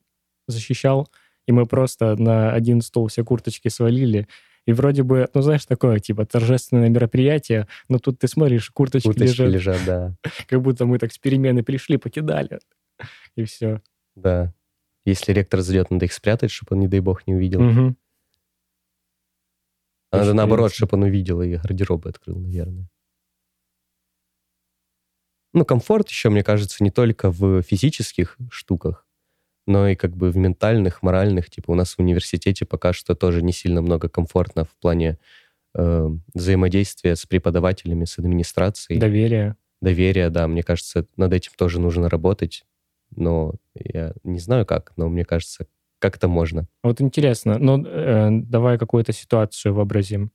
защищал, 0.49 1.09
и 1.47 1.53
мы 1.53 1.67
просто 1.67 2.17
на 2.17 2.53
один 2.53 2.83
стол 2.83 3.07
все 3.09 3.25
курточки 3.25 3.69
свалили, 3.69 4.27
и 4.67 4.73
вроде 4.73 5.03
бы, 5.03 5.29
ну, 5.35 5.43
знаешь, 5.43 5.65
такое, 5.67 5.99
типа, 5.99 6.25
торжественное 6.27 6.89
мероприятие, 6.89 7.67
но 7.89 7.99
тут 7.99 8.19
ты 8.21 8.29
смотришь, 8.29 8.71
курточки, 8.71 9.07
Курточки 9.09 9.41
лежат, 9.41 9.49
лежат, 9.51 9.81
да. 9.87 10.17
как 10.49 10.61
будто 10.63 10.85
мы 10.87 10.99
так 10.99 11.13
с 11.13 11.19
перемены 11.19 11.63
пришли, 11.65 11.97
покидали, 11.97 12.61
и 13.37 13.45
все. 13.45 13.81
Да. 14.15 14.53
Если 15.05 15.33
ректор 15.33 15.61
зайдет, 15.63 15.91
надо 15.91 16.05
их 16.05 16.13
спрятать, 16.13 16.51
чтобы 16.53 16.75
он, 16.77 16.81
не 16.81 16.87
дай 16.89 17.01
бог, 17.01 17.27
не 17.27 17.35
увидел. 17.35 17.61
Мгм. 17.61 17.97
Надо 20.13 20.27
Очень 20.27 20.37
наоборот, 20.37 20.67
интересно. 20.67 20.87
чтобы 20.87 21.03
он 21.03 21.09
увидел 21.09 21.43
и 21.43 21.57
гардеробы 21.57 22.11
открыл, 22.11 22.39
наверное. 22.39 22.89
Ну, 25.55 25.65
комфорт 25.65 26.09
еще, 26.09 26.29
мне 26.31 26.43
кажется, 26.43 26.83
не 26.85 26.91
только 26.91 27.31
в 27.31 27.63
физических 27.63 28.37
штуках, 28.51 29.07
но 29.67 29.89
и 29.89 29.95
как 29.95 30.17
бы 30.17 30.31
в 30.31 30.37
ментальных, 30.37 31.03
моральных. 31.03 31.51
Типа 31.51 31.71
у 31.71 31.75
нас 31.75 31.95
в 31.95 31.99
университете 32.01 32.67
пока 32.67 32.93
что 32.93 33.15
тоже 33.15 33.43
не 33.43 33.53
сильно 33.53 33.81
много 33.81 34.09
комфортно 34.09 34.65
в 34.65 34.75
плане 34.81 35.19
э, 35.75 36.09
взаимодействия 36.35 37.17
с 37.17 37.27
преподавателями, 37.27 38.05
с 38.05 38.19
администрацией. 38.19 38.99
Доверие. 38.99 39.57
Доверия, 39.81 40.31
да. 40.31 40.49
Мне 40.49 40.63
кажется, 40.63 41.07
над 41.17 41.33
этим 41.33 41.53
тоже 41.57 41.81
нужно 41.81 42.09
работать. 42.09 42.65
Но 43.15 43.55
я 43.75 44.15
не 44.25 44.39
знаю 44.39 44.65
как, 44.65 44.93
но 44.97 45.09
мне 45.09 45.25
кажется, 45.25 45.67
как-то 46.03 46.27
можно. 46.27 46.67
Вот 46.83 47.01
интересно, 47.01 47.59
ну, 47.59 47.87
э, 47.87 48.29
давай 48.31 48.77
какую-то 48.77 49.13
ситуацию 49.13 49.73
вообразим. 49.73 50.33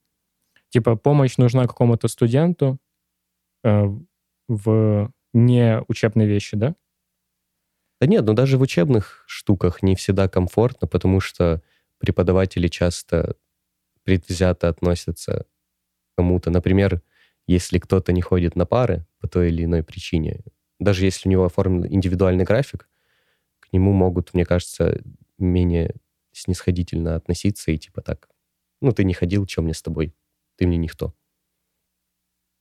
Типа 0.70 0.96
помощь 0.96 1.36
нужна 1.38 1.68
какому-то 1.68 2.08
студенту 2.08 2.80
э, 3.66 3.84
в 4.48 5.12
не 5.34 5.84
учебной 5.90 6.26
вещи, 6.26 6.56
да? 6.56 6.74
Да 8.00 8.08
нет, 8.08 8.26
ну 8.26 8.34
даже 8.34 8.58
в 8.58 8.62
учебных 8.62 9.26
штуках 9.28 9.84
не 9.84 9.96
всегда 9.96 10.30
комфортно, 10.30 10.88
потому 10.88 11.20
что 11.20 11.62
преподаватели 11.98 12.70
часто 12.70 13.36
предвзято 14.04 14.70
относятся 14.70 15.44
к 15.44 16.18
кому-то. 16.18 16.50
Например, 16.50 17.02
если 17.46 17.78
кто-то 17.80 18.14
не 18.14 18.22
ходит 18.22 18.56
на 18.56 18.66
пары 18.66 19.06
по 19.20 19.28
той 19.28 19.50
или 19.50 19.66
иной 19.66 19.84
причине, 19.84 20.46
даже 20.80 21.04
если 21.04 21.28
у 21.28 21.32
него 21.32 21.44
оформлен 21.44 21.92
индивидуальный 21.92 22.46
график, 22.46 22.88
к 23.70 23.74
нему 23.74 23.94
могут, 23.94 24.34
мне 24.34 24.46
кажется, 24.46 25.02
менее 25.38 25.96
снисходительно 26.32 27.16
относиться 27.16 27.72
и 27.72 27.78
типа 27.78 28.02
так, 28.02 28.30
ну 28.82 28.92
ты 28.92 29.04
не 29.04 29.14
ходил, 29.14 29.46
чем 29.46 29.66
мне 29.66 29.74
с 29.74 29.82
тобой? 29.82 30.14
Ты 30.58 30.68
мне 30.68 30.78
никто. 30.78 31.14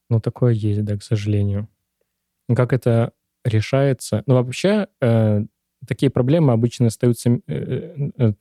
Ну, 0.09 0.21
такое 0.21 0.53
есть, 0.53 0.85
да, 0.85 0.97
к 0.97 1.03
сожалению. 1.03 1.69
Ну, 2.49 2.55
Как 2.55 2.73
это 2.73 3.13
решается? 3.45 4.23
Ну, 4.27 4.35
вообще, 4.35 4.87
э, 5.01 5.45
такие 5.87 6.11
проблемы 6.11 6.53
обычно 6.53 6.87
остаются... 6.87 7.31
э, 7.31 7.41
э, 7.49 8.11
э, 8.19 8.33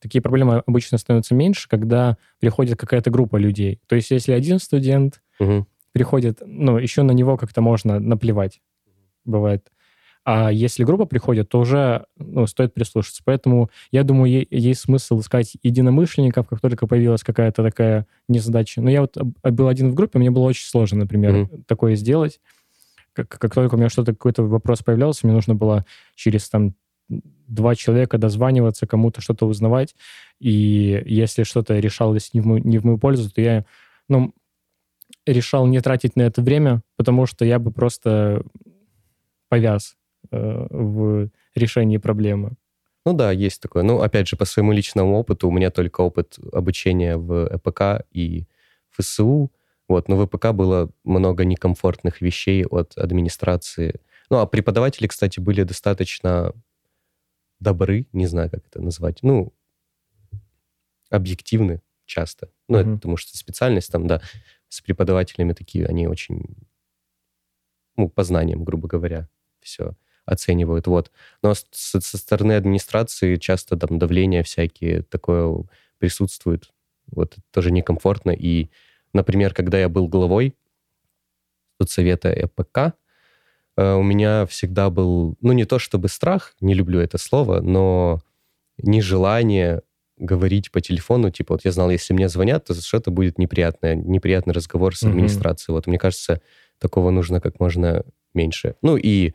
такие 0.00 0.22
проблемы 0.22 0.62
обычно 0.66 0.96
становятся 0.96 1.34
меньше, 1.34 1.68
когда 1.68 2.16
приходит 2.38 2.78
какая-то 2.78 3.10
группа 3.10 3.36
людей. 3.36 3.80
То 3.86 3.96
есть, 3.96 4.10
если 4.10 4.32
один 4.32 4.58
студент 4.58 5.22
Мгм. 5.38 5.66
приходит, 5.92 6.38
ну, 6.44 6.78
еще 6.78 7.02
на 7.02 7.12
него 7.12 7.36
как-то 7.36 7.60
можно 7.60 8.00
наплевать. 8.00 8.62
Бывает. 9.24 9.70
А 10.24 10.52
если 10.52 10.84
группа 10.84 11.06
приходит, 11.06 11.48
то 11.48 11.60
уже 11.60 12.04
ну, 12.18 12.46
стоит 12.46 12.74
прислушаться. 12.74 13.22
Поэтому 13.24 13.70
я 13.90 14.04
думаю, 14.04 14.46
есть 14.50 14.80
смысл 14.82 15.20
искать 15.20 15.56
единомышленников, 15.62 16.46
как 16.46 16.60
только 16.60 16.86
появилась 16.86 17.22
какая-то 17.22 17.62
такая 17.62 18.06
незадача. 18.28 18.82
Но 18.82 18.90
я 18.90 19.00
вот 19.00 19.16
об- 19.16 19.34
был 19.50 19.68
один 19.68 19.90
в 19.90 19.94
группе, 19.94 20.18
мне 20.18 20.30
было 20.30 20.44
очень 20.44 20.66
сложно, 20.66 21.00
например, 21.00 21.48
такое 21.66 21.94
сделать. 21.94 22.40
Как, 23.14 23.28
как 23.28 23.54
только 23.54 23.74
у 23.74 23.78
меня 23.78 23.88
что-то, 23.88 24.12
какой-то 24.12 24.42
вопрос 24.44 24.82
появлялся, 24.82 25.26
мне 25.26 25.34
нужно 25.34 25.54
было 25.54 25.84
через 26.14 26.48
там 26.48 26.74
два 27.08 27.74
человека 27.74 28.18
дозваниваться, 28.18 28.86
кому-то 28.86 29.20
что-то 29.20 29.46
узнавать. 29.46 29.96
И 30.38 31.02
если 31.06 31.42
что-то 31.42 31.78
решалось 31.78 32.34
не 32.34 32.40
в 32.40 32.46
мою, 32.46 32.62
не 32.62 32.78
в 32.78 32.84
мою 32.84 32.98
пользу, 32.98 33.30
то 33.30 33.40
я, 33.40 33.64
ну, 34.08 34.32
решал 35.26 35.66
не 35.66 35.80
тратить 35.80 36.14
на 36.14 36.22
это 36.22 36.42
время, 36.42 36.82
потому 36.96 37.26
что 37.26 37.44
я 37.44 37.58
бы 37.58 37.72
просто 37.72 38.44
повяз 39.48 39.96
в 40.30 41.28
решении 41.54 41.98
проблемы. 41.98 42.52
Ну 43.06 43.14
да, 43.14 43.32
есть 43.32 43.62
такое. 43.62 43.82
Ну, 43.82 44.00
опять 44.00 44.28
же, 44.28 44.36
по 44.36 44.44
своему 44.44 44.72
личному 44.72 45.16
опыту, 45.18 45.48
у 45.48 45.50
меня 45.50 45.70
только 45.70 46.02
опыт 46.02 46.38
обучения 46.52 47.16
в 47.16 47.48
ЭПК 47.48 48.06
и 48.12 48.46
ФСУ. 48.90 49.50
Вот, 49.88 50.08
но 50.08 50.16
в 50.16 50.24
ЭПК 50.26 50.52
было 50.52 50.90
много 51.02 51.44
некомфортных 51.44 52.20
вещей 52.20 52.64
от 52.64 52.96
администрации. 52.96 54.00
Ну, 54.28 54.38
а 54.38 54.46
преподаватели, 54.46 55.06
кстати, 55.08 55.40
были 55.40 55.64
достаточно 55.64 56.52
добры, 57.58 58.06
не 58.12 58.26
знаю, 58.26 58.50
как 58.50 58.66
это 58.66 58.80
назвать. 58.80 59.18
Ну, 59.22 59.52
объективны 61.10 61.80
часто. 62.06 62.50
Ну, 62.68 62.78
это 62.78 62.88
Мгм. 62.88 62.96
потому 62.98 63.16
что 63.16 63.36
специальность 63.36 63.90
там, 63.90 64.06
да, 64.06 64.20
с 64.68 64.80
преподавателями 64.80 65.52
такие, 65.52 65.86
они 65.86 66.06
очень, 66.06 66.56
ну, 67.96 68.08
по 68.08 68.22
знаниям, 68.22 68.64
грубо 68.64 68.88
говоря, 68.88 69.28
все 69.60 69.94
оценивают. 70.30 70.86
Вот. 70.86 71.10
Но 71.42 71.54
со, 71.54 72.00
со 72.00 72.18
стороны 72.18 72.52
администрации 72.52 73.36
часто 73.36 73.76
там 73.76 73.98
давления 73.98 74.42
всякие 74.42 75.02
такое 75.02 75.64
присутствует. 75.98 76.70
Вот 77.10 77.32
это 77.32 77.42
тоже 77.50 77.70
некомфортно. 77.70 78.30
И, 78.30 78.68
например, 79.12 79.52
когда 79.54 79.78
я 79.78 79.88
был 79.88 80.08
главой 80.08 80.54
студсовета 81.76 82.32
ЭПК, 82.32 82.94
э, 83.76 83.94
у 83.94 84.02
меня 84.02 84.46
всегда 84.46 84.90
был, 84.90 85.36
ну, 85.40 85.52
не 85.52 85.64
то 85.64 85.78
чтобы 85.78 86.08
страх, 86.08 86.54
не 86.60 86.74
люблю 86.74 87.00
это 87.00 87.18
слово, 87.18 87.60
но 87.60 88.20
нежелание 88.78 89.82
говорить 90.16 90.70
по 90.70 90.80
телефону, 90.80 91.30
типа, 91.30 91.54
вот 91.54 91.64
я 91.64 91.72
знал, 91.72 91.90
если 91.90 92.12
мне 92.12 92.28
звонят, 92.28 92.66
то 92.66 92.74
что-то 92.74 93.10
будет 93.10 93.38
неприятное, 93.38 93.94
неприятный 93.94 94.52
разговор 94.52 94.94
с 94.94 95.02
администрацией. 95.02 95.74
Вот 95.74 95.86
мне 95.86 95.98
кажется, 95.98 96.42
такого 96.78 97.10
нужно 97.10 97.40
как 97.40 97.58
можно 97.58 98.04
меньше. 98.34 98.76
Ну 98.82 98.96
и 98.96 99.34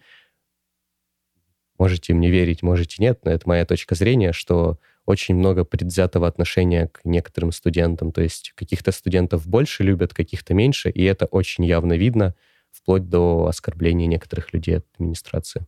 можете 1.77 2.13
мне 2.13 2.29
верить, 2.29 2.63
можете 2.63 2.97
нет, 2.99 3.19
но 3.23 3.31
это 3.31 3.47
моя 3.47 3.65
точка 3.65 3.95
зрения, 3.95 4.31
что 4.31 4.79
очень 5.05 5.35
много 5.35 5.63
предвзятого 5.63 6.27
отношения 6.27 6.87
к 6.87 7.01
некоторым 7.03 7.51
студентам. 7.51 8.11
То 8.11 8.21
есть 8.21 8.53
каких-то 8.55 8.91
студентов 8.91 9.47
больше 9.47 9.83
любят, 9.83 10.13
каких-то 10.13 10.53
меньше, 10.53 10.89
и 10.89 11.03
это 11.03 11.25
очень 11.25 11.65
явно 11.65 11.93
видно, 11.93 12.35
вплоть 12.71 13.07
до 13.07 13.45
оскорбления 13.47 14.07
некоторых 14.07 14.53
людей 14.53 14.77
от 14.77 14.85
администрации. 14.95 15.65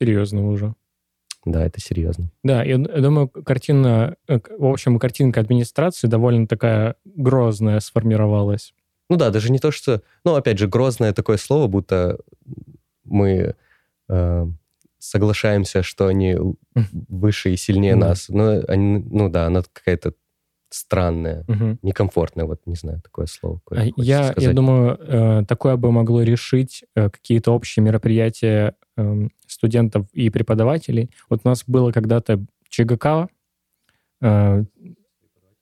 Серьезно 0.00 0.48
уже. 0.48 0.74
Да, 1.44 1.64
это 1.64 1.80
серьезно. 1.80 2.30
Да, 2.42 2.62
я 2.62 2.78
думаю, 2.78 3.28
картина, 3.28 4.16
э, 4.26 4.40
в 4.58 4.66
общем, 4.66 4.98
картинка 4.98 5.40
администрации 5.40 6.06
довольно 6.08 6.46
такая 6.46 6.96
грозная 7.04 7.80
сформировалась. 7.80 8.74
Ну 9.08 9.16
да, 9.16 9.30
даже 9.30 9.50
не 9.50 9.58
то, 9.58 9.70
что... 9.70 10.02
Ну, 10.24 10.34
опять 10.34 10.58
же, 10.58 10.66
грозное 10.66 11.12
такое 11.12 11.38
слово, 11.38 11.66
будто 11.66 12.18
мы 13.04 13.54
э, 14.08 14.46
соглашаемся, 15.10 15.82
что 15.82 16.06
они 16.06 16.36
выше 17.08 17.52
и 17.52 17.56
сильнее 17.56 17.96
Да. 17.96 18.08
нас. 18.08 18.28
Но 18.28 18.60
они, 18.68 18.98
ну 19.10 19.28
да, 19.28 19.46
она 19.46 19.62
какая-то 19.72 20.12
странная, 20.70 21.44
Мгм. 21.48 21.78
некомфортная, 21.82 22.44
вот 22.44 22.60
не 22.66 22.74
знаю, 22.74 23.00
такое 23.02 23.24
слово. 23.26 23.60
А 23.70 23.84
Я, 23.84 23.92
я 23.96 24.32
сказать. 24.32 24.54
думаю, 24.54 24.98
э, 25.00 25.44
такое 25.48 25.76
бы 25.76 25.90
могло 25.92 26.22
решить 26.22 26.84
э, 26.94 27.08
какие-то 27.08 27.52
общие 27.52 27.82
мероприятия 27.82 28.74
эм, 28.98 29.30
студентов 29.46 30.06
и 30.12 30.28
преподавателей. 30.28 31.10
Вот 31.30 31.40
у 31.44 31.48
нас 31.48 31.64
было 31.66 31.90
когда-то 31.90 32.44
ЧГК. 32.68 33.28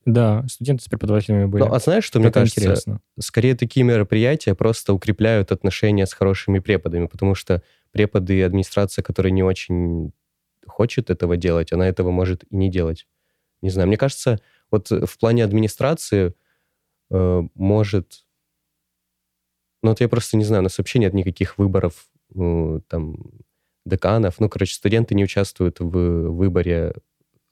Э, 0.07 0.11
Да, 0.11 0.45
студенты 0.49 0.85
с 0.85 0.89
преподавателями 0.89 1.47
были. 1.47 1.63
Ну, 1.63 1.73
а 1.73 1.79
знаешь, 1.79 2.05
что 2.05 2.19
мне 2.19 2.29
Это 2.29 2.41
кажется? 2.41 2.61
интересно. 2.61 3.01
Скорее, 3.19 3.55
такие 3.55 3.85
мероприятия 3.85 4.55
просто 4.55 4.93
укрепляют 4.93 5.53
отношения 5.53 6.07
с 6.07 6.13
хорошими 6.13 6.61
преподами, 6.61 7.07
потому 7.07 7.35
что 7.35 7.63
преподы 7.91 8.39
и 8.39 8.43
администрация, 8.43 9.03
которая 9.03 9.33
не 9.33 9.43
очень 9.43 10.13
хочет 10.67 11.11
этого 11.11 11.37
делать, 11.37 11.73
она 11.73 11.89
этого 11.89 12.11
может 12.11 12.45
и 12.45 12.57
не 12.57 12.71
делать. 12.71 13.07
Не 13.63 13.71
знаю, 13.71 13.89
мне 13.89 13.97
кажется, 13.97 14.41
вот 14.71 14.91
в 14.91 15.19
плане 15.19 15.45
администрации 15.45 16.35
э, 17.11 17.43
может... 17.55 18.25
Ну, 19.83 19.91
вот 19.91 20.01
я 20.01 20.09
просто 20.09 20.37
не 20.37 20.45
знаю, 20.45 20.63
у 20.63 20.65
нас 20.65 20.79
вообще 20.79 20.99
нет 20.99 21.15
никаких 21.15 21.59
выборов 21.59 22.09
ну, 22.35 22.83
там 22.89 23.17
деканов. 23.85 24.41
Ну, 24.41 24.49
короче, 24.49 24.75
студенты 24.75 25.15
не 25.15 25.25
участвуют 25.25 25.81
в 25.81 26.31
выборе 26.31 26.95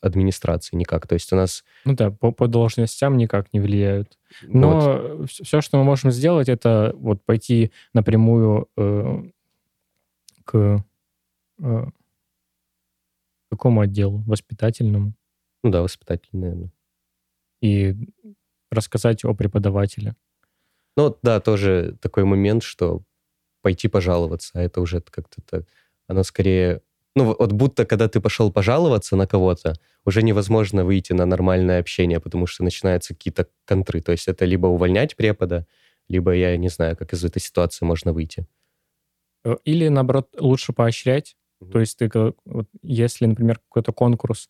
администрации 0.05 0.77
никак. 0.77 1.07
То 1.07 1.15
есть 1.15 1.33
у 1.33 1.37
нас... 1.37 1.65
Ну 1.85 1.95
да, 1.95 2.11
по, 2.11 2.31
по 2.31 2.47
должностям 2.47 3.17
никак 3.17 3.53
не 3.53 3.61
влияют. 3.61 4.19
вот, 4.43 4.53
Но 4.53 5.27
все, 5.27 5.61
что 5.61 5.79
мы 5.79 5.85
можем 5.85 6.11
сделать, 6.11 6.49
это 6.49 6.93
вот 6.97 7.25
пойти 7.25 7.73
напрямую 7.93 8.69
э, 8.77 9.23
к 10.45 10.85
э, 11.59 11.85
какому 13.51 13.81
отделу? 13.81 14.23
Воспитательному. 14.27 15.15
ну 15.63 15.71
да, 15.71 15.83
воспитатель, 15.83 16.29
наверное. 16.33 16.71
И 17.61 17.97
рассказать 18.71 19.25
о 19.25 19.35
преподавателе. 19.35 20.15
Ну, 20.97 21.05
вот, 21.05 21.19
да, 21.23 21.41
тоже 21.41 21.97
такой 22.01 22.25
момент, 22.25 22.63
что 22.63 23.03
пойти 23.63 23.89
пожаловаться, 23.89 24.51
а 24.55 24.63
это 24.63 24.81
уже 24.81 25.01
как-то 25.01 25.41
так... 25.43 25.65
Оно 26.07 26.23
скорее 26.23 26.83
ну, 27.15 27.37
вот 27.39 27.53
будто, 27.53 27.85
когда 27.85 28.09
ты 28.09 28.21
пошел 28.21 28.51
пожаловаться 28.51 29.17
на 29.17 29.27
кого-то, 29.27 29.75
уже 30.05 30.23
невозможно 30.23 30.85
выйти 30.85 31.13
на 31.13 31.27
нормальное 31.27 31.81
общение, 31.81 32.21
потому 32.21 32.47
что 32.47 32.65
начинаются 32.65 33.15
какие-то 33.15 33.49
контры. 33.67 34.01
То 34.01 34.13
есть 34.13 34.29
это 34.29 34.45
либо 34.45 34.67
увольнять 34.67 35.17
препода, 35.17 35.67
либо 36.09 36.33
я 36.33 36.57
не 36.57 36.69
знаю, 36.69 36.97
как 36.97 37.13
из 37.13 37.25
этой 37.25 37.41
ситуации 37.41 37.85
можно 37.85 38.13
выйти. 38.13 38.47
Э, 39.45 39.57
или, 39.65 39.89
наоборот, 39.89 40.29
лучше 40.39 40.73
поощрять. 40.73 41.37
Mm-hmm. 41.63 41.71
То 41.71 41.81
есть 41.81 41.99
ты, 41.99 42.11
вот, 42.45 42.69
если, 42.83 43.27
например, 43.27 43.61
какой-то 43.69 43.93
конкурс, 43.93 44.49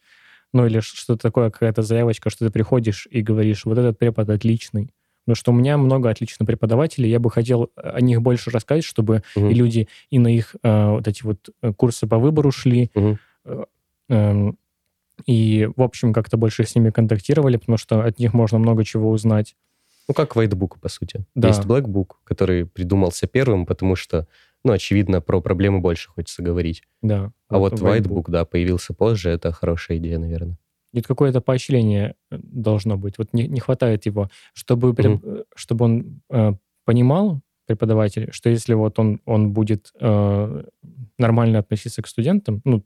ну 0.52 0.66
или 0.66 0.80
что-то 0.80 1.20
такое, 1.20 1.50
какая-то 1.50 1.82
заявочка, 1.82 2.30
что 2.30 2.46
ты 2.46 2.50
приходишь 2.50 3.06
и 3.10 3.20
говоришь, 3.20 3.64
вот 3.64 3.76
этот 3.76 3.98
препод 3.98 4.30
отличный, 4.30 4.94
Потому 5.24 5.36
что 5.36 5.52
у 5.52 5.54
меня 5.54 5.78
много 5.78 6.10
отличных 6.10 6.46
преподавателей, 6.46 7.10
я 7.10 7.18
бы 7.18 7.30
хотел 7.30 7.70
о 7.76 8.00
них 8.00 8.20
больше 8.20 8.50
рассказать, 8.50 8.84
чтобы 8.84 9.22
угу. 9.34 9.48
и 9.48 9.54
люди 9.54 9.88
и 10.10 10.18
на 10.18 10.28
их 10.28 10.54
э, 10.62 10.90
вот 10.90 11.08
эти 11.08 11.22
вот 11.22 11.50
э, 11.62 11.72
курсы 11.72 12.06
по 12.06 12.18
выбору 12.18 12.50
шли, 12.50 12.90
угу. 12.94 13.18
э, 13.46 13.64
э, 14.10 14.52
и, 15.26 15.68
в 15.76 15.82
общем, 15.82 16.12
как-то 16.12 16.36
больше 16.36 16.64
с 16.64 16.74
ними 16.74 16.90
контактировали, 16.90 17.56
потому 17.56 17.78
что 17.78 18.02
от 18.02 18.18
них 18.18 18.34
можно 18.34 18.58
много 18.58 18.84
чего 18.84 19.10
узнать. 19.10 19.54
Ну, 20.08 20.14
как 20.14 20.36
Whitebook, 20.36 20.80
по 20.80 20.88
сути. 20.88 21.24
Да. 21.34 21.48
Есть 21.48 21.64
Blackbook, 21.64 22.16
который 22.24 22.66
придумался 22.66 23.26
первым, 23.26 23.64
потому 23.64 23.96
что, 23.96 24.26
ну, 24.62 24.72
очевидно, 24.72 25.20
про 25.20 25.40
проблемы 25.40 25.80
больше 25.80 26.10
хочется 26.10 26.42
говорить. 26.42 26.82
Да. 27.00 27.32
А 27.48 27.58
вот, 27.58 27.80
вот 27.80 27.80
Whitebook, 27.80 28.02
Whitebook, 28.02 28.24
да, 28.28 28.44
появился 28.44 28.92
позже, 28.92 29.30
это 29.30 29.52
хорошая 29.52 29.98
идея, 29.98 30.18
наверное. 30.18 30.58
Нет, 30.94 31.06
какое-то 31.06 31.40
поощрение 31.40 32.14
э, 32.30 32.38
должно 32.42 32.96
быть. 32.96 33.18
Вот 33.18 33.32
не, 33.32 33.48
не 33.48 33.60
хватает 33.60 34.06
его, 34.06 34.30
чтобы, 34.54 34.90
mm-hmm. 34.90 35.44
чтобы 35.56 35.84
он 35.84 36.20
э, 36.30 36.52
понимал, 36.84 37.42
преподаватель, 37.66 38.28
что 38.30 38.50
если 38.50 38.74
вот 38.74 38.98
он, 38.98 39.20
он 39.24 39.52
будет 39.52 39.92
э, 40.00 40.64
нормально 41.18 41.58
относиться 41.58 42.02
к 42.02 42.06
студентам, 42.06 42.60
ну, 42.64 42.84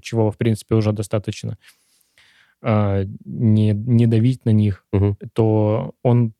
чего, 0.00 0.30
в 0.30 0.36
принципе, 0.36 0.74
уже 0.74 0.92
достаточно, 0.92 1.58
э, 2.62 3.04
не, 3.24 3.72
не 3.72 4.06
давить 4.06 4.44
на 4.44 4.50
них, 4.50 4.84
угу. 4.92 5.16
то 5.32 5.94
он 6.02 6.32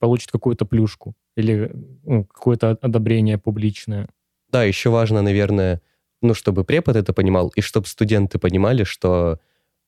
получит 0.00 0.30
какую-то 0.30 0.64
плюшку 0.64 1.14
или 1.36 1.70
ну, 2.04 2.24
какое-то 2.24 2.70
одобрение 2.70 3.38
публичное. 3.38 4.08
Да, 4.50 4.64
еще 4.64 4.90
важно, 4.90 5.22
наверное, 5.22 5.80
ну, 6.20 6.34
чтобы 6.34 6.64
препод 6.64 6.96
это 6.96 7.12
понимал, 7.12 7.52
и 7.56 7.60
чтобы 7.60 7.86
студенты 7.86 8.38
понимали, 8.38 8.84
что 8.84 9.38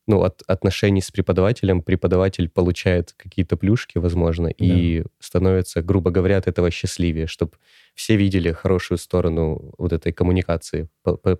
ну, 0.06 0.23
от 0.23 0.42
отношений 0.46 1.00
с 1.00 1.11
преподавателем 1.11 1.82
преподаватель 1.82 2.49
получает 2.49 3.14
какие-то 3.16 3.56
плюшки, 3.56 3.99
возможно, 3.99 4.49
да. 4.49 4.54
и 4.58 5.04
становится, 5.18 5.82
грубо 5.82 6.11
говоря, 6.11 6.37
от 6.37 6.46
этого 6.46 6.70
счастливее, 6.70 7.26
чтобы 7.26 7.52
все 7.94 8.16
видели 8.16 8.52
хорошую 8.52 8.99
сторону 8.99 9.73
вот 9.78 9.92
этой 9.92 10.12
коммуникации 10.12 10.88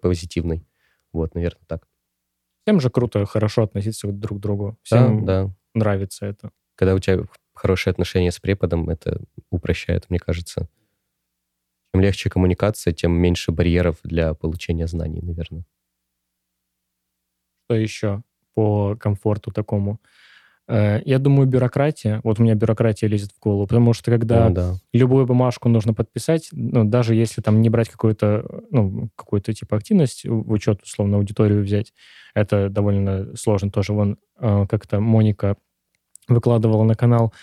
позитивной. 0.00 0.66
Вот, 1.12 1.35
наверное, 1.35 1.64
так. 1.66 1.87
Всем 2.64 2.80
же 2.80 2.88
круто, 2.88 3.26
хорошо 3.26 3.64
относиться 3.64 4.09
друг 4.09 4.38
к 4.38 4.40
другу. 4.40 4.78
Всем 4.83 5.26
да, 5.26 5.44
да. 5.44 5.54
нравится 5.75 6.25
это. 6.25 6.50
Когда 6.76 6.94
у 6.94 6.99
тебя 6.99 7.25
хорошие 7.52 7.92
отношения 7.92 8.33
с 8.33 8.40
преподом, 8.40 8.88
это 8.88 9.21
упрощает, 9.50 10.09
мне 10.09 10.18
кажется. 10.18 10.68
Чем 11.92 12.02
легче 12.02 12.30
коммуникация, 12.30 12.92
тем 12.92 13.12
меньше 13.12 13.52
барьеров 13.52 13.99
для 14.02 14.33
получения 14.35 14.87
знаний, 14.87 15.21
наверное. 15.23 15.64
Что 17.66 17.76
еще? 17.76 18.23
По 18.54 18.96
комфорту 18.96 19.50
такому. 19.50 20.00
Э, 20.66 21.00
я 21.04 21.18
думаю, 21.18 21.46
бюрократия. 21.46 22.20
Вот 22.25 22.40
у 22.40 22.42
меня 22.42 22.54
бюрократия 22.54 23.06
лезет 23.06 23.32
в 23.32 23.40
голову, 23.40 23.66
потому 23.66 23.92
что 23.92 24.11
когда 24.11 24.46
О, 24.46 24.50
да. 24.50 24.75
любую 24.92 25.26
бумажку 25.26 25.68
нужно 25.68 25.92
подписать, 25.92 26.49
ну, 26.52 26.84
даже 26.84 27.14
если 27.14 27.42
там 27.42 27.61
не 27.61 27.68
брать 27.68 27.88
какую-то, 27.88 28.62
ну, 28.70 29.11
какую-то 29.16 29.52
типа 29.52 29.76
активность 29.76 30.25
в 30.25 30.52
учет, 30.52 30.82
условно, 30.82 31.18
аудиторию 31.18 31.62
взять, 31.62 31.92
это 32.34 32.68
довольно 32.70 33.37
сложно 33.37 33.70
тоже. 33.70 33.92
Вон 33.92 34.18
э, 34.38 34.66
как-то 34.68 35.00
Моника 35.00 35.56
выкладывала 36.28 36.84
на 36.84 36.94
канал, 36.94 37.34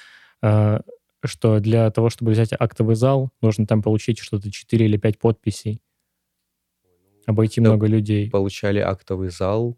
э, 0.41 0.79
что 1.23 1.59
для 1.59 1.91
того, 1.91 2.09
чтобы 2.09 2.31
взять 2.31 2.49
актовый 2.57 2.95
зал, 2.95 3.29
нужно 3.41 3.67
там 3.67 3.83
получить 3.83 4.17
что-то 4.17 4.51
4 4.51 4.85
или 4.85 4.97
5 4.97 5.19
подписей, 5.19 5.81
обойти 7.27 7.61
да, 7.61 7.69
много 7.69 7.85
людей. 7.85 8.31
Получали 8.31 8.79
актовый 8.79 9.29
зал, 9.29 9.77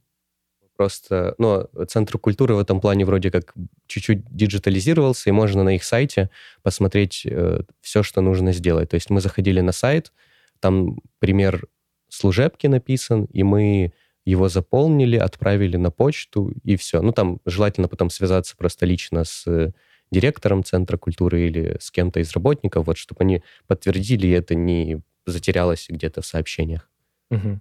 просто, 0.76 1.36
ну, 1.38 1.68
Центр 1.88 2.18
культуры 2.18 2.56
в 2.56 2.60
этом 2.60 2.82
плане 2.82 3.06
вроде 3.06 3.32
как 3.32 3.54
чуть-чуть 3.88 4.26
диджитализировался, 4.36 5.30
и 5.30 5.34
можно 5.34 5.64
на 5.64 5.76
их 5.76 5.84
сайте 5.84 6.30
посмотреть 6.62 7.26
э, 7.26 7.62
все, 7.82 8.04
что 8.04 8.22
нужно 8.22 8.54
сделать. 8.54 8.90
То 8.90 8.96
есть 8.96 9.10
мы 9.10 9.22
заходили 9.22 9.62
на 9.62 9.72
сайт, 9.72 10.12
там 10.60 11.00
пример 11.20 11.68
служебки 12.10 12.68
написан, 12.68 13.26
и 13.26 13.44
мы 13.44 13.94
его 14.26 14.50
заполнили, 14.50 15.18
отправили 15.18 15.78
на 15.78 15.92
почту, 15.92 16.54
и 16.64 16.76
все. 16.76 17.02
Ну, 17.02 17.12
там 17.12 17.40
желательно 17.46 17.88
потом 17.88 18.10
связаться 18.10 18.56
просто 18.56 18.86
лично 18.86 19.24
с 19.26 19.74
директором 20.12 20.64
Центра 20.64 20.98
культуры 20.98 21.48
или 21.48 21.78
с 21.80 21.92
кем-то 21.92 22.20
из 22.20 22.32
работников, 22.34 22.86
вот, 22.86 22.98
чтобы 22.98 23.22
они 23.22 23.44
подтвердили, 23.68 24.28
и 24.28 24.32
это 24.32 24.56
не 24.56 25.02
затерялось 25.26 25.88
где-то 25.90 26.22
в 26.22 26.26
сообщениях. 26.26 26.90
Угу. 27.32 27.60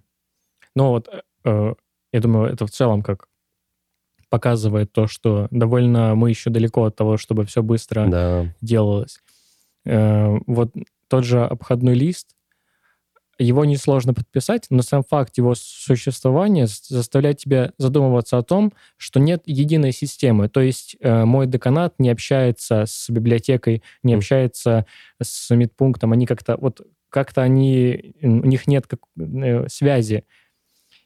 Ну 0.75 0.87
вот 0.89 1.09
э, 1.45 1.73
я 2.13 2.21
думаю, 2.21 2.53
это 2.53 2.65
в 2.65 2.71
целом 2.71 3.01
как 3.01 3.27
показывает 4.29 4.91
то, 4.91 5.07
что 5.07 5.47
довольно 5.51 6.15
мы 6.15 6.29
еще 6.29 6.49
далеко 6.49 6.85
от 6.85 6.95
того, 6.95 7.17
чтобы 7.17 7.45
все 7.45 7.61
быстро 7.61 8.07
да. 8.07 8.55
делалось. 8.61 9.19
Э, 9.85 10.37
вот 10.47 10.71
тот 11.07 11.25
же 11.25 11.43
обходной 11.43 11.93
лист, 11.93 12.29
его 13.39 13.65
несложно 13.65 14.13
подписать, 14.13 14.67
но 14.69 14.81
сам 14.83 15.03
факт 15.03 15.37
его 15.37 15.53
существования 15.55 16.67
заставляет 16.67 17.37
тебя 17.37 17.73
задумываться 17.77 18.37
о 18.37 18.43
том, 18.43 18.73
что 18.97 19.19
нет 19.19 19.41
единой 19.45 19.91
системы. 19.91 20.49
То 20.49 20.61
есть 20.61 20.97
э, 20.99 21.25
мой 21.25 21.47
деканат 21.47 21.95
не 21.99 22.09
общается 22.09 22.85
с 22.87 23.09
библиотекой, 23.09 23.83
не 24.03 24.13
общается 24.13 24.85
с 25.21 25.53
медпунктом. 25.53 26.11
Они 26.11 26.25
как-то 26.25 26.57
вот 26.57 26.81
как-то 27.09 27.41
они 27.41 28.15
у 28.21 28.27
них 28.27 28.67
нет 28.67 28.87
как, 28.87 28.99
э, 29.19 29.67
связи 29.67 30.25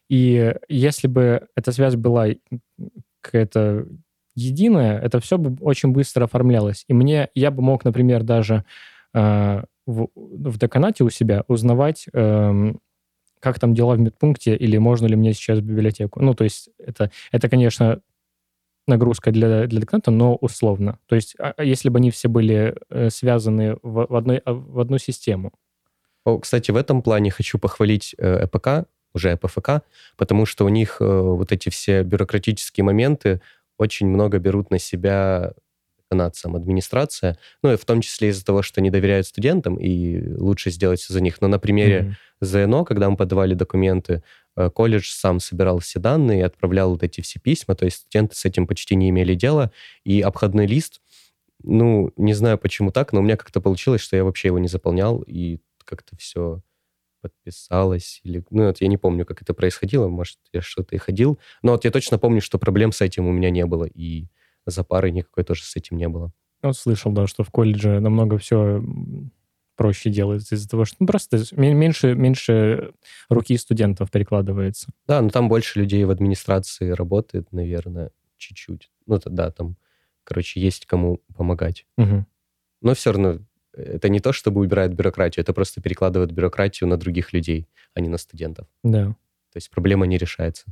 и 0.10 0.54
если 0.70 1.08
бы 1.08 1.48
эта 1.56 1.72
связь 1.72 1.96
была 1.96 2.28
какая-то 3.22 3.88
единая, 4.36 5.00
это 5.00 5.20
все 5.20 5.38
бы 5.38 5.58
очень 5.62 5.90
быстро 5.90 6.26
оформлялось. 6.26 6.86
И 6.88 6.94
мне, 6.94 7.30
я 7.36 7.52
бы 7.52 7.62
мог, 7.62 7.84
например, 7.84 8.24
даже 8.24 8.64
э, 9.14 9.64
в, 9.86 10.10
в 10.16 10.58
деканате 10.58 11.04
у 11.04 11.10
себя 11.10 11.44
узнавать, 11.48 12.06
э, 12.14 12.74
как 13.40 13.60
там 13.60 13.74
дела 13.74 13.96
в 13.96 14.00
медпункте, 14.00 14.56
или 14.56 14.78
можно 14.78 15.08
ли 15.08 15.16
мне 15.16 15.34
сейчас 15.34 15.60
в 15.60 15.64
библиотеку. 15.64 16.22
Ну, 16.22 16.34
то 16.34 16.44
есть 16.44 16.70
это, 16.78 17.12
это 17.32 17.50
конечно, 17.50 18.02
нагрузка 18.88 19.32
для, 19.32 19.68
для 19.68 19.82
деканата, 19.82 20.12
но 20.12 20.36
условно. 20.36 21.00
То 21.08 21.16
есть 21.16 21.36
а, 21.40 21.54
а 21.58 21.64
если 21.64 21.90
бы 21.90 21.98
они 21.98 22.12
все 22.12 22.30
были 22.30 22.76
э, 22.90 23.10
связаны 23.10 23.78
в, 23.82 24.08
в, 24.08 24.16
одной, 24.16 24.42
в 24.46 24.80
одну 24.80 24.98
систему. 24.98 25.52
Кстати, 26.42 26.72
в 26.72 26.76
этом 26.76 27.02
плане 27.02 27.32
хочу 27.32 27.58
похвалить 27.58 28.14
э, 28.18 28.46
ЭПК 28.46 28.88
уже 29.18 29.36
ПФК, 29.36 29.82
потому 30.16 30.46
что 30.46 30.66
у 30.66 30.70
них 30.70 30.98
э, 31.00 31.06
вот 31.06 31.52
эти 31.52 31.70
все 31.70 32.04
бюрократические 32.04 32.84
моменты 32.84 33.42
очень 33.78 34.08
много 34.08 34.40
берут 34.40 34.72
на 34.72 34.80
себя 34.80 35.54
канадцам 36.10 36.56
администрация, 36.56 37.38
ну 37.62 37.74
и 37.74 37.76
в 37.76 37.84
том 37.84 38.02
числе 38.02 38.30
из-за 38.30 38.46
того, 38.46 38.62
что 38.62 38.80
не 38.80 38.90
доверяют 38.90 39.28
студентам, 39.28 39.76
и 39.76 40.36
лучше 40.38 40.72
сделать 40.72 41.02
все 41.02 41.14
за 41.14 41.22
них. 41.22 41.42
Но 41.42 41.48
на 41.48 41.60
примере 41.60 42.16
mm-hmm. 42.42 42.66
ЗНО, 42.66 42.86
когда 42.86 43.10
мы 43.10 43.18
подавали 43.18 43.54
документы, 43.54 44.24
э, 44.56 44.70
колледж 44.70 45.10
сам 45.12 45.40
собирал 45.40 45.80
все 45.80 46.00
данные 46.00 46.40
и 46.40 46.44
отправлял 46.44 46.92
вот 46.92 47.04
эти 47.04 47.22
все 47.22 47.40
письма, 47.40 47.76
то 47.76 47.86
есть 47.86 47.98
студенты 47.98 48.36
с 48.36 48.46
этим 48.46 48.68
почти 48.68 48.96
не 48.96 49.10
имели 49.10 49.36
дела, 49.36 49.72
и 50.06 50.22
обходной 50.22 50.66
лист, 50.66 51.02
ну, 51.64 52.12
не 52.16 52.34
знаю, 52.34 52.58
почему 52.58 52.92
так, 52.92 53.12
но 53.14 53.20
у 53.20 53.24
меня 53.24 53.36
как-то 53.36 53.60
получилось, 53.60 54.02
что 54.02 54.16
я 54.16 54.24
вообще 54.24 54.50
его 54.50 54.60
не 54.60 54.68
заполнял, 54.68 55.24
и 55.28 55.60
как-то 55.84 56.16
все 56.18 56.62
подписалась, 57.22 58.22
или, 58.24 58.44
ну, 58.50 58.68
вот 58.68 58.82
я 58.82 58.88
не 58.88 58.98
помню, 58.98 59.26
как 59.26 59.42
это 59.42 59.54
происходило, 59.54 60.08
может, 60.08 60.38
я 60.54 60.62
что-то 60.62 60.96
и 60.96 61.00
ходил, 61.00 61.40
но 61.62 61.74
вот 61.74 61.86
я 61.86 61.92
точно 61.92 62.18
помню, 62.18 62.42
что 62.42 62.60
проблем 62.60 62.92
с 62.92 63.02
этим 63.02 63.28
у 63.28 63.32
меня 63.32 63.50
не 63.50 63.66
было, 63.66 63.86
и 63.86 64.28
за 64.66 64.84
парой 64.84 65.12
никакой 65.12 65.44
тоже 65.44 65.64
с 65.64 65.76
этим 65.76 65.98
не 65.98 66.08
было. 66.08 66.32
Вот 66.62 66.78
слышал, 66.78 67.12
да, 67.12 67.28
что 67.28 67.44
в 67.44 67.52
колледже 67.52 68.00
намного 68.00 68.38
все 68.38 68.84
проще 69.76 70.10
делается 70.10 70.56
из-за 70.56 70.68
того, 70.68 70.86
что 70.86 70.98
ну, 71.00 71.08
просто 71.08 71.40
меньше, 71.56 72.16
меньше 72.16 72.94
руки 73.30 73.56
студентов 73.58 74.12
перекладывается. 74.12 74.90
Да, 75.08 75.22
но 75.22 75.30
там 75.30 75.48
больше 75.48 75.80
людей 75.80 76.04
в 76.04 76.10
администрации 76.10 76.90
работает, 76.90 77.52
наверное, 77.52 78.12
чуть-чуть. 78.38 78.90
Ну, 79.06 79.20
да, 79.24 79.52
там, 79.52 79.78
короче, 80.24 80.60
есть 80.60 80.88
кому 80.88 81.22
помогать. 81.36 81.86
Угу. 81.98 82.26
Но 82.82 82.94
все 82.96 83.12
равно 83.12 83.40
это 83.78 84.10
не 84.10 84.20
то, 84.20 84.34
чтобы 84.34 84.62
убирает 84.62 84.94
бюрократию, 84.94 85.44
это 85.44 85.54
просто 85.54 85.82
перекладывает 85.82 86.32
бюрократию 86.32 86.90
на 86.90 86.98
других 86.98 87.34
людей, 87.34 87.68
а 87.94 88.02
не 88.02 88.10
на 88.10 88.18
студентов. 88.18 88.68
Да. 88.84 89.08
То 89.52 89.58
есть 89.58 89.70
проблема 89.70 90.06
не 90.06 90.18
решается. 90.18 90.66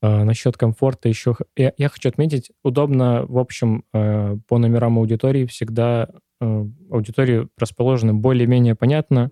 А, 0.00 0.24
насчет 0.24 0.56
комфорта 0.56 1.08
еще... 1.08 1.36
Я, 1.56 1.72
я 1.76 1.88
хочу 1.88 2.08
отметить, 2.08 2.50
удобно, 2.62 3.24
в 3.26 3.38
общем, 3.38 3.84
э, 3.92 4.36
по 4.48 4.58
номерам 4.58 4.98
аудитории 4.98 5.46
всегда 5.46 6.10
э, 6.40 6.64
аудитории 6.90 7.48
расположены 7.56 8.12
более-менее 8.12 8.74
понятно, 8.74 9.30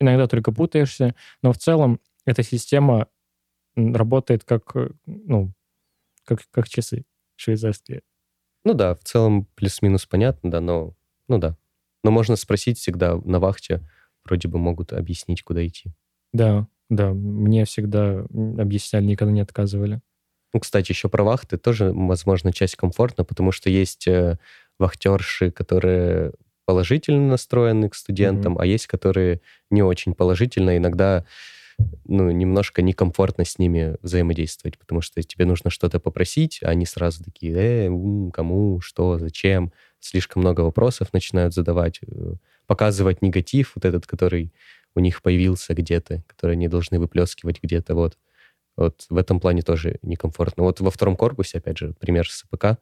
иногда 0.00 0.26
только 0.26 0.52
путаешься, 0.52 1.14
но 1.42 1.52
в 1.52 1.58
целом 1.58 2.00
эта 2.24 2.42
система 2.42 3.08
работает 3.76 4.44
как, 4.44 4.74
э, 4.74 4.90
ну, 5.04 5.52
как, 6.24 6.40
как 6.50 6.68
часы 6.68 7.04
швейцарские. 7.36 8.02
Ну 8.64 8.74
да, 8.74 8.94
в 8.94 9.04
целом 9.04 9.46
плюс-минус 9.54 10.06
понятно, 10.06 10.50
да, 10.50 10.60
но, 10.60 10.94
ну 11.28 11.38
да. 11.38 11.56
Но 12.04 12.10
можно 12.10 12.36
спросить 12.36 12.78
всегда 12.78 13.16
на 13.24 13.40
вахте, 13.40 13.82
вроде 14.24 14.48
бы 14.48 14.58
могут 14.58 14.92
объяснить, 14.92 15.42
куда 15.42 15.66
идти. 15.66 15.92
Да, 16.32 16.66
да, 16.88 17.12
мне 17.12 17.64
всегда 17.64 18.20
объясняли, 18.30 19.04
никогда 19.04 19.32
не 19.32 19.40
отказывали. 19.40 20.00
Ну, 20.52 20.60
кстати, 20.60 20.92
еще 20.92 21.08
про 21.08 21.24
вахты 21.24 21.58
тоже, 21.58 21.92
возможно, 21.92 22.52
часть 22.52 22.76
комфортна, 22.76 23.24
потому 23.24 23.52
что 23.52 23.68
есть 23.68 24.06
э, 24.06 24.38
вахтерши, 24.78 25.50
которые 25.50 26.32
положительно 26.64 27.28
настроены 27.28 27.88
к 27.88 27.94
студентам, 27.94 28.54
mm-hmm. 28.54 28.62
а 28.62 28.66
есть, 28.66 28.86
которые 28.86 29.40
не 29.70 29.82
очень 29.82 30.14
положительно. 30.14 30.76
Иногда 30.76 31.24
ну, 32.04 32.30
немножко 32.30 32.82
некомфортно 32.82 33.44
с 33.44 33.58
ними 33.58 33.96
взаимодействовать, 34.02 34.78
потому 34.78 35.00
что 35.00 35.22
тебе 35.22 35.44
нужно 35.44 35.70
что-то 35.70 36.00
попросить, 36.00 36.60
а 36.62 36.68
они 36.68 36.86
сразу 36.86 37.22
такие, 37.22 37.54
э, 37.54 38.30
кому, 38.32 38.80
что, 38.80 39.18
зачем. 39.18 39.72
Слишком 40.06 40.42
много 40.42 40.60
вопросов 40.62 41.12
начинают 41.12 41.54
задавать, 41.54 42.00
э, 42.06 42.34
показывать 42.66 43.22
негатив, 43.22 43.72
вот 43.74 43.84
этот, 43.84 44.06
который 44.06 44.52
у 44.94 45.00
них 45.00 45.22
появился 45.22 45.74
где-то, 45.74 46.22
который 46.26 46.52
они 46.52 46.68
должны 46.68 46.98
выплескивать 47.00 47.62
где-то, 47.62 47.94
вот. 47.94 48.18
Вот 48.76 49.06
в 49.10 49.16
этом 49.16 49.40
плане 49.40 49.62
тоже 49.62 49.98
некомфортно. 50.02 50.62
Вот 50.64 50.80
во 50.80 50.90
втором 50.90 51.16
корпусе, 51.16 51.58
опять 51.58 51.78
же, 51.78 51.94
пример 51.98 52.28
с 52.30 52.40
СПК, 52.40 52.78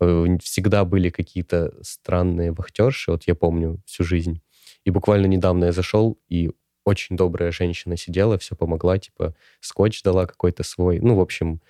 э, 0.00 0.38
всегда 0.42 0.84
были 0.84 1.10
какие-то 1.10 1.72
странные 1.82 2.52
вахтерши, 2.52 3.10
вот 3.10 3.24
я 3.26 3.34
помню 3.34 3.80
всю 3.86 4.04
жизнь. 4.04 4.42
И 4.84 4.90
буквально 4.90 5.26
недавно 5.26 5.66
я 5.66 5.72
зашел, 5.72 6.18
и 6.28 6.50
очень 6.84 7.16
добрая 7.16 7.50
женщина 7.52 7.96
сидела, 7.96 8.38
все 8.38 8.56
помогла, 8.56 8.98
типа 8.98 9.34
скотч 9.60 10.02
дала 10.02 10.26
какой-то 10.26 10.62
свой. 10.64 11.00
Ну, 11.00 11.16
в 11.16 11.20
общем, 11.20 11.60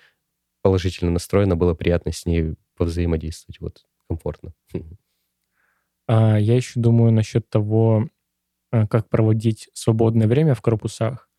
положительно 0.61 1.11
настроена, 1.11 1.55
было 1.55 1.73
приятно 1.73 2.11
с 2.11 2.25
ней 2.25 2.55
повзаимодействовать, 2.77 3.59
вот, 3.61 3.85
комфортно. 4.09 4.53
А, 6.11 6.39
я 6.39 6.55
еще 6.55 6.79
думаю 6.79 7.11
насчет 7.11 7.47
того, 7.51 8.09
э, 8.71 8.87
как 8.87 9.09
проводить 9.09 9.69
свободное 9.73 10.25
время 10.25 10.55
в 10.55 10.61
корпусах. 10.63 11.29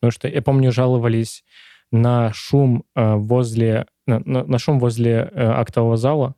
Потому 0.00 0.12
что, 0.12 0.28
я 0.28 0.40
помню, 0.40 0.72
жаловались 0.72 1.44
на 1.92 2.32
шум 2.32 2.84
э, 2.96 3.16
возле, 3.16 3.86
на, 4.06 4.20
на 4.20 4.58
шум 4.58 4.80
возле 4.80 5.30
актового 5.34 5.98
зала, 5.98 6.36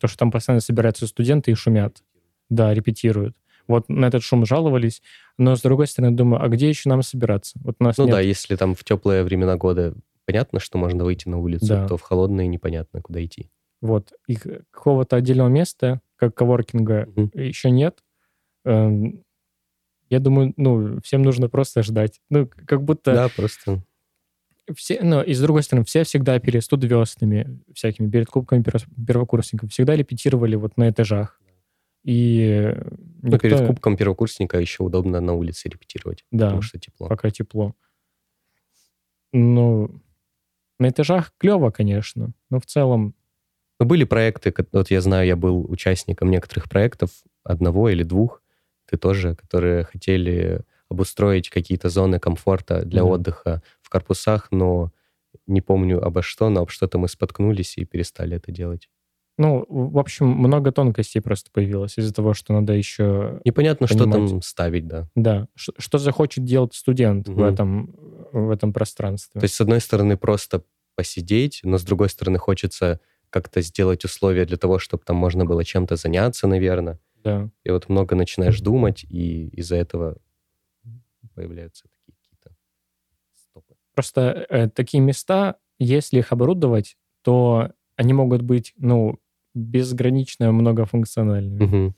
то, 0.00 0.08
что 0.08 0.18
там 0.18 0.32
постоянно 0.32 0.60
собираются 0.60 1.06
студенты 1.06 1.52
и 1.52 1.54
шумят. 1.54 2.02
Да, 2.48 2.74
репетируют. 2.74 3.36
Вот 3.68 3.88
на 3.88 4.06
этот 4.06 4.24
шум 4.24 4.44
жаловались, 4.44 5.00
но 5.38 5.54
с 5.54 5.62
другой 5.62 5.86
стороны 5.86 6.16
думаю, 6.16 6.42
а 6.42 6.48
где 6.48 6.68
еще 6.68 6.88
нам 6.88 7.02
собираться? 7.02 7.60
Вот 7.62 7.76
у 7.78 7.84
нас 7.84 7.96
ну 7.96 8.06
нет... 8.06 8.12
да, 8.12 8.20
если 8.20 8.56
там 8.56 8.74
в 8.74 8.82
теплые 8.82 9.22
времена 9.22 9.56
года 9.56 9.94
понятно, 10.26 10.58
что 10.58 10.78
можно 10.78 11.04
выйти 11.04 11.28
на 11.28 11.38
улицу, 11.38 11.66
да. 11.66 11.86
то 11.86 11.96
в 11.96 12.02
холодные 12.02 12.48
непонятно, 12.48 13.00
куда 13.00 13.24
идти. 13.24 13.48
Вот. 13.80 14.12
И 14.26 14.36
какого-то 14.36 15.16
отдельного 15.16 15.48
места, 15.48 16.00
как 16.16 16.34
коворкинга, 16.34 17.08
угу. 17.14 17.30
еще 17.34 17.70
нет. 17.70 18.02
Эм, 18.64 19.24
я 20.10 20.18
думаю, 20.18 20.52
ну, 20.56 21.00
всем 21.02 21.22
нужно 21.22 21.48
просто 21.48 21.82
ждать. 21.82 22.20
Ну, 22.28 22.48
как 22.66 22.82
будто... 22.82 23.14
Да, 23.14 23.28
просто... 23.28 23.82
Все, 24.74 25.00
но 25.02 25.22
и 25.22 25.32
с 25.32 25.40
другой 25.40 25.62
стороны, 25.62 25.84
все 25.84 26.04
всегда 26.04 26.38
перед 26.38 26.62
студвестами 26.62 27.60
всякими, 27.74 28.08
перед 28.08 28.28
кубками 28.28 28.62
первокурсников, 28.62 29.70
всегда 29.70 29.96
репетировали 29.96 30.54
вот 30.54 30.76
на 30.76 30.90
этажах. 30.90 31.40
И 32.04 32.72
никто... 33.22 33.28
Ну, 33.28 33.38
перед 33.38 33.66
кубком 33.66 33.96
первокурсника 33.96 34.58
еще 34.58 34.82
удобно 34.82 35.20
на 35.20 35.34
улице 35.34 35.68
репетировать, 35.68 36.24
да, 36.30 36.46
потому 36.46 36.62
что 36.62 36.78
тепло. 36.78 37.08
пока 37.08 37.30
тепло. 37.30 37.74
Ну, 39.32 40.00
на 40.78 40.88
этажах 40.88 41.32
клево, 41.38 41.70
конечно, 41.70 42.32
но 42.48 42.60
в 42.60 42.66
целом... 42.66 43.14
Но 43.80 43.86
были 43.86 44.04
проекты, 44.04 44.54
вот 44.72 44.90
я 44.90 45.00
знаю, 45.00 45.26
я 45.26 45.36
был 45.36 45.64
участником 45.68 46.30
некоторых 46.30 46.68
проектов, 46.68 47.10
одного 47.42 47.88
или 47.88 48.02
двух, 48.02 48.42
ты 48.88 48.98
тоже, 48.98 49.34
которые 49.34 49.84
хотели 49.84 50.60
обустроить 50.90 51.48
какие-то 51.48 51.88
зоны 51.88 52.18
комфорта 52.18 52.84
для 52.84 53.02
mm 53.02 53.06
отдыха 53.06 53.62
в 53.80 53.88
корпусах, 53.88 54.48
но 54.50 54.92
не 55.46 55.62
помню 55.62 56.04
обо 56.04 56.22
что, 56.22 56.50
но 56.50 56.60
об 56.60 56.70
что-то 56.70 56.98
мы 56.98 57.08
споткнулись 57.08 57.78
и 57.78 57.84
перестали 57.84 58.36
это 58.36 58.52
делать. 58.52 58.88
Ну, 59.38 59.64
в 59.68 59.98
общем, 59.98 60.26
много 60.26 60.70
тонкостей 60.72 61.22
просто 61.22 61.50
появилось 61.50 61.96
из-за 61.96 62.12
того, 62.12 62.34
что 62.34 62.52
надо 62.52 62.74
еще... 62.74 63.40
Непонятно, 63.44 63.86
понимать. 63.86 64.14
что 64.14 64.28
там 64.28 64.42
ставить, 64.42 64.86
да. 64.86 65.08
Да. 65.14 65.48
Что, 65.54 65.72
что 65.78 65.96
захочет 65.96 66.44
делать 66.44 66.74
студент 66.74 67.28
угу. 67.28 67.40
в, 67.40 67.44
этом, 67.44 67.94
в 68.32 68.50
этом 68.50 68.74
пространстве. 68.74 69.40
То 69.40 69.44
есть, 69.44 69.54
с 69.54 69.60
одной 69.62 69.80
стороны, 69.80 70.18
просто 70.18 70.62
посидеть, 70.94 71.60
но 71.62 71.78
с 71.78 71.84
другой 71.84 72.10
стороны, 72.10 72.36
хочется 72.38 73.00
как-то 73.30 73.60
сделать 73.62 74.04
условия 74.04 74.44
для 74.44 74.56
того, 74.56 74.78
чтобы 74.78 75.04
там 75.04 75.16
можно 75.16 75.44
было 75.44 75.64
чем-то 75.64 75.96
заняться, 75.96 76.46
наверное. 76.46 76.98
Да. 77.22 77.48
И 77.64 77.70
вот 77.70 77.88
много 77.88 78.16
начинаешь 78.16 78.60
думать, 78.60 79.04
и 79.04 79.48
из-за 79.48 79.76
этого 79.76 80.18
появляются 81.34 81.84
такие 81.88 82.16
какие-то 82.20 82.56
стопы. 83.34 83.74
Просто 83.94 84.46
э, 84.48 84.68
такие 84.68 85.00
места, 85.02 85.56
если 85.78 86.18
их 86.18 86.32
оборудовать, 86.32 86.96
то 87.22 87.72
они 87.96 88.12
могут 88.12 88.42
быть, 88.42 88.72
ну, 88.76 89.18
безгранично 89.54 90.52
многофункциональными. 90.52 91.64
Угу. 91.64 91.94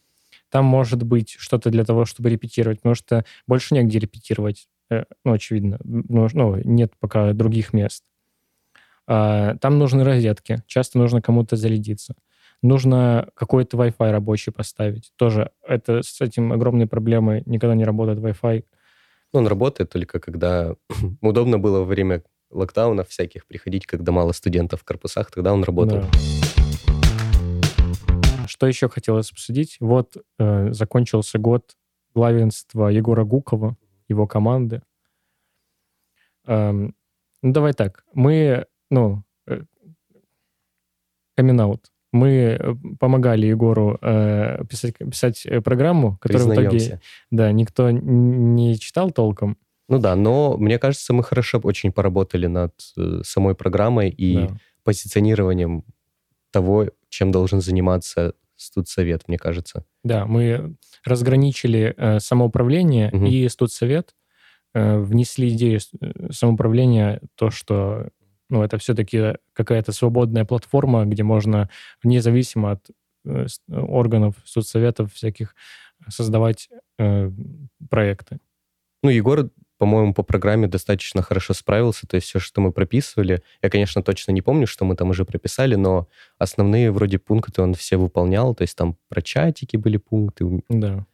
Там 0.50 0.64
может 0.64 1.02
быть 1.02 1.30
что-то 1.38 1.70
для 1.70 1.84
того, 1.84 2.04
чтобы 2.04 2.30
репетировать, 2.30 2.78
потому 2.78 2.94
что 2.94 3.24
больше 3.46 3.74
негде 3.74 3.98
репетировать, 3.98 4.68
э, 4.90 5.04
ну, 5.24 5.32
очевидно, 5.32 5.78
ну, 5.84 6.28
ну, 6.32 6.56
нет 6.64 6.92
пока 6.98 7.32
других 7.32 7.72
мест. 7.72 8.04
А, 9.06 9.56
там 9.56 9.78
нужны 9.78 10.04
розетки, 10.04 10.62
часто 10.66 10.98
нужно 10.98 11.20
кому-то 11.20 11.56
зарядиться. 11.56 12.14
Нужно 12.62 13.28
какой-то 13.34 13.76
Wi-Fi 13.76 14.10
рабочий 14.12 14.52
поставить. 14.52 15.12
Тоже 15.16 15.50
это 15.66 16.02
с 16.02 16.20
этим 16.20 16.52
огромные 16.52 16.86
проблемы. 16.86 17.42
Никогда 17.46 17.74
не 17.74 17.84
работает 17.84 18.18
Wi-Fi. 18.18 18.64
Ну, 19.32 19.40
он 19.40 19.46
работает 19.46 19.90
только 19.90 20.20
когда 20.20 20.74
удобно 21.20 21.58
было 21.58 21.80
во 21.80 21.84
время 21.84 22.22
локдаунов 22.50 23.08
всяких 23.08 23.46
приходить, 23.46 23.86
когда 23.86 24.12
мало 24.12 24.32
студентов 24.32 24.82
в 24.82 24.84
корпусах, 24.84 25.30
тогда 25.30 25.52
он 25.52 25.64
работал. 25.64 26.00
Да. 26.00 26.08
Что 28.46 28.66
еще 28.66 28.88
хотелось 28.88 29.32
обсудить? 29.32 29.76
Вот 29.80 30.16
э, 30.38 30.72
закончился 30.72 31.38
год 31.38 31.74
главенства 32.14 32.88
Егора 32.88 33.24
Гукова, 33.24 33.76
его 34.08 34.26
команды. 34.26 34.82
Эм, 36.46 36.94
ну, 37.40 37.52
давай 37.52 37.72
так. 37.72 38.04
Мы, 38.12 38.66
ну, 38.92 39.24
э, 39.46 39.62
камин 41.34 41.78
Мы 42.12 42.28
э, 42.28 42.74
помогали 43.00 43.46
Егору 43.46 43.98
э, 44.02 44.64
писать, 44.68 44.98
писать 44.98 45.46
э, 45.46 45.62
программу, 45.62 46.18
которую 46.20 46.50
в 46.50 46.54
итоге 46.54 47.00
да, 47.30 47.50
никто 47.52 47.90
не 47.90 48.78
читал 48.78 49.10
толком. 49.10 49.56
Ну 49.88 49.98
да, 49.98 50.14
но 50.14 50.56
мне 50.58 50.78
кажется, 50.78 51.14
мы 51.14 51.22
хорошо 51.22 51.58
очень 51.62 51.90
поработали 51.90 52.46
над 52.46 52.74
э, 52.98 53.22
самой 53.24 53.54
программой 53.54 54.10
и 54.10 54.34
да. 54.34 54.56
позиционированием 54.84 55.84
того, 56.50 56.90
чем 57.08 57.32
должен 57.32 57.62
заниматься 57.62 58.34
студсовет, 58.56 59.26
мне 59.26 59.38
кажется. 59.38 59.84
Да, 60.04 60.26
мы 60.26 60.76
разграничили 61.04 61.94
э, 61.96 62.20
самоуправление 62.20 63.10
угу. 63.10 63.24
и 63.24 63.48
студсовет, 63.48 64.14
э, 64.74 64.98
внесли 64.98 65.48
идею 65.48 65.80
э, 66.00 66.30
самоуправления, 66.30 67.22
то, 67.36 67.50
что 67.50 68.08
ну, 68.52 68.62
это 68.62 68.76
все-таки 68.76 69.38
какая-то 69.54 69.92
свободная 69.92 70.44
платформа, 70.44 71.06
где 71.06 71.22
можно 71.22 71.70
независимо 72.04 72.72
от 72.72 72.90
э, 73.24 73.46
органов 73.68 74.34
студсоветов 74.44 75.12
всяких 75.14 75.54
создавать 76.08 76.68
э, 76.98 77.30
проекты. 77.88 78.38
Ну, 79.02 79.10
Егор 79.10 79.48
по-моему, 79.78 80.14
по 80.14 80.22
программе 80.22 80.68
достаточно 80.68 81.22
хорошо 81.22 81.54
справился. 81.54 82.06
То 82.06 82.14
есть 82.14 82.28
все, 82.28 82.38
что 82.38 82.60
мы 82.60 82.70
прописывали, 82.70 83.42
я, 83.62 83.68
конечно, 83.68 84.00
точно 84.00 84.30
не 84.30 84.40
помню, 84.40 84.68
что 84.68 84.84
мы 84.84 84.94
там 84.94 85.10
уже 85.10 85.24
прописали, 85.24 85.74
но 85.74 86.06
основные 86.38 86.92
вроде 86.92 87.18
пункты 87.18 87.62
он 87.62 87.74
все 87.74 87.96
выполнял. 87.96 88.54
То 88.54 88.62
есть 88.62 88.76
там 88.76 88.96
про 89.08 89.22
чатики 89.22 89.76
были 89.76 89.96
пункты, 89.96 90.62
да. 90.68 91.04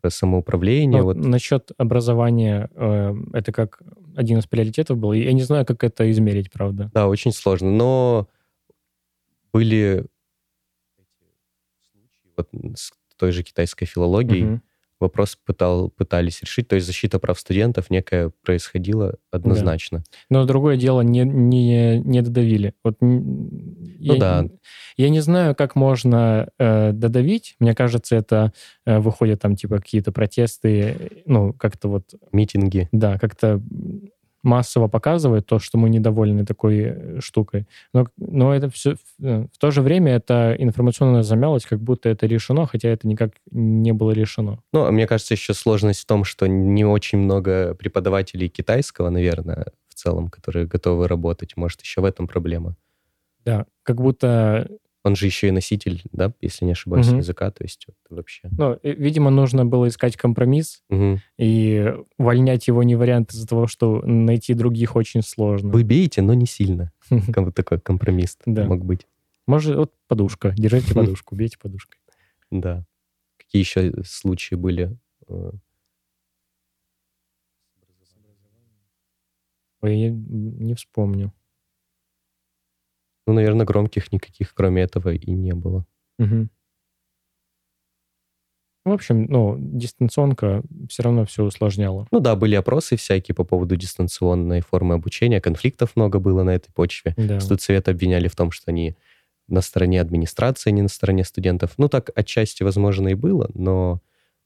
Про 0.00 0.10
самоуправление. 0.10 1.02
Вот, 1.02 1.16
вот. 1.16 1.26
Насчет 1.26 1.70
образования, 1.78 2.70
э, 2.74 3.14
это 3.32 3.52
как 3.52 3.82
один 4.16 4.38
из 4.38 4.46
приоритетов 4.46 4.98
был. 4.98 5.12
Я 5.12 5.32
не 5.32 5.42
знаю, 5.42 5.64
как 5.66 5.84
это 5.84 6.10
измерить, 6.10 6.50
правда. 6.50 6.90
Да, 6.94 7.08
очень 7.08 7.32
сложно. 7.32 7.70
Но 7.70 8.28
были 9.52 10.06
случаи 11.92 12.32
вот 12.36 12.48
с 12.76 12.92
той 13.16 13.32
же 13.32 13.42
китайской 13.42 13.86
филологией, 13.86 14.54
угу 14.54 14.60
вопрос 15.00 15.36
пытал, 15.44 15.90
пытались 15.90 16.42
решить. 16.42 16.68
То 16.68 16.76
есть 16.76 16.86
защита 16.86 17.18
прав 17.18 17.38
студентов 17.38 17.90
некая 17.90 18.30
происходила 18.44 19.16
однозначно. 19.30 19.98
Да. 19.98 20.04
Но 20.28 20.44
другое 20.44 20.76
дело, 20.76 21.00
не, 21.00 21.24
не, 21.24 21.98
не 21.98 22.22
додавили. 22.22 22.74
Вот, 22.84 22.96
ну 23.00 23.50
я, 23.98 24.16
да. 24.16 24.46
Я 24.96 25.08
не 25.08 25.20
знаю, 25.20 25.54
как 25.54 25.74
можно 25.74 26.48
э, 26.58 26.92
додавить. 26.92 27.56
Мне 27.58 27.74
кажется, 27.74 28.16
это 28.16 28.52
э, 28.84 28.98
выходят 28.98 29.40
там 29.40 29.56
типа 29.56 29.78
какие-то 29.78 30.12
протесты, 30.12 31.22
ну, 31.26 31.52
как-то 31.54 31.88
вот... 31.88 32.14
Митинги. 32.32 32.88
Да, 32.92 33.18
как-то 33.18 33.60
массово 34.42 34.88
показывает 34.88 35.46
то, 35.46 35.58
что 35.58 35.78
мы 35.78 35.90
недовольны 35.90 36.44
такой 36.44 36.78
э, 36.78 37.20
штукой. 37.20 37.66
Но, 37.92 38.06
но 38.16 38.54
это 38.54 38.70
все... 38.70 38.96
Э, 39.20 39.46
в 39.52 39.58
то 39.58 39.70
же 39.70 39.82
время 39.82 40.12
это 40.12 40.54
информационная 40.58 41.22
замялость, 41.22 41.66
как 41.66 41.80
будто 41.80 42.08
это 42.08 42.26
решено, 42.26 42.66
хотя 42.66 42.88
это 42.88 43.06
никак 43.06 43.32
не 43.50 43.92
было 43.92 44.12
решено. 44.12 44.60
Ну, 44.72 44.84
а 44.84 44.90
мне 44.90 45.06
кажется, 45.06 45.34
еще 45.34 45.54
сложность 45.54 46.00
в 46.00 46.06
том, 46.06 46.24
что 46.24 46.46
не 46.46 46.84
очень 46.84 47.18
много 47.18 47.74
преподавателей 47.74 48.48
китайского, 48.48 49.10
наверное, 49.10 49.66
в 49.88 49.94
целом, 49.94 50.28
которые 50.28 50.66
готовы 50.66 51.08
работать. 51.08 51.56
Может, 51.56 51.82
еще 51.82 52.00
в 52.00 52.04
этом 52.04 52.26
проблема. 52.26 52.76
Да, 53.44 53.66
как 53.82 53.96
будто 54.00 54.68
он 55.02 55.16
же 55.16 55.26
еще 55.26 55.48
и 55.48 55.50
носитель, 55.50 56.02
да, 56.12 56.32
если 56.40 56.64
не 56.64 56.72
ошибаюсь, 56.72 57.08
угу. 57.08 57.18
языка, 57.18 57.50
то 57.50 57.64
есть 57.64 57.86
вот, 57.86 57.96
вообще. 58.10 58.48
Ну, 58.50 58.78
видимо, 58.82 59.30
нужно 59.30 59.64
было 59.64 59.88
искать 59.88 60.16
компромисс, 60.16 60.82
угу. 60.90 61.18
и 61.38 61.94
увольнять 62.18 62.68
его 62.68 62.82
не 62.82 62.96
вариант 62.96 63.32
из-за 63.32 63.46
того, 63.46 63.66
что 63.66 64.02
найти 64.02 64.54
других 64.54 64.96
очень 64.96 65.22
сложно. 65.22 65.70
Вы 65.70 65.84
бейте, 65.84 66.20
но 66.22 66.34
не 66.34 66.46
сильно. 66.46 66.92
Как 67.32 67.54
такой 67.54 67.80
компромисс 67.80 68.38
мог 68.44 68.84
быть. 68.84 69.06
Может, 69.46 69.76
вот 69.76 69.92
подушка. 70.06 70.54
Держите 70.56 70.94
подушку, 70.94 71.34
бейте 71.34 71.58
подушкой. 71.58 71.98
Да. 72.50 72.84
Какие 73.38 73.62
еще 73.62 73.92
случаи 74.04 74.54
были? 74.54 74.96
Э? 75.28 75.50
Ой, 79.82 79.98
я 79.98 80.10
не 80.10 80.74
вспомню. 80.74 81.32
Ну, 83.30 83.34
наверное, 83.34 83.64
громких 83.64 84.10
никаких, 84.10 84.52
кроме 84.54 84.82
этого, 84.82 85.14
и 85.14 85.30
не 85.30 85.52
было. 85.52 85.86
Угу. 86.18 86.48
В 88.86 88.90
общем, 88.90 89.26
ну, 89.26 89.54
дистанционка 89.56 90.64
все 90.88 91.04
равно 91.04 91.24
все 91.26 91.44
усложняла. 91.44 92.08
Ну 92.10 92.18
да, 92.18 92.34
были 92.34 92.56
опросы 92.56 92.96
всякие 92.96 93.36
по 93.36 93.44
поводу 93.44 93.76
дистанционной 93.76 94.62
формы 94.62 94.94
обучения, 94.96 95.40
конфликтов 95.40 95.94
много 95.94 96.18
было 96.18 96.42
на 96.42 96.50
этой 96.50 96.72
почве. 96.72 97.14
Да. 97.16 97.38
Студсовет 97.38 97.88
обвиняли 97.88 98.26
в 98.26 98.34
том, 98.34 98.50
что 98.50 98.72
они 98.72 98.96
на 99.46 99.60
стороне 99.60 100.00
администрации, 100.00 100.70
а 100.70 100.72
не 100.72 100.82
на 100.82 100.88
стороне 100.88 101.22
студентов. 101.22 101.74
Ну 101.76 101.88
так 101.88 102.10
отчасти, 102.16 102.64
возможно, 102.64 103.10
и 103.10 103.14
было, 103.14 103.48
но 103.54 104.00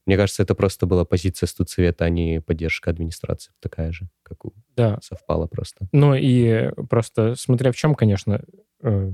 мне 0.05 0.17
кажется, 0.17 0.43
это 0.43 0.53
просто 0.53 0.85
была 0.85 1.05
позиция 1.05 1.47
студсовета, 1.47 2.05
а 2.05 2.09
не 2.09 2.39
поддержка 2.39 2.91
администрации 2.91 3.51
такая 3.59 3.91
же, 3.91 4.07
как 4.21 4.45
у... 4.45 4.53
Да. 4.75 4.99
Совпало 5.01 5.47
просто. 5.47 5.87
Ну 5.91 6.13
и 6.13 6.71
просто 6.89 7.33
смотря 7.35 7.71
в 7.71 7.75
чем, 7.75 7.95
конечно, 7.95 8.41
э, 8.81 9.11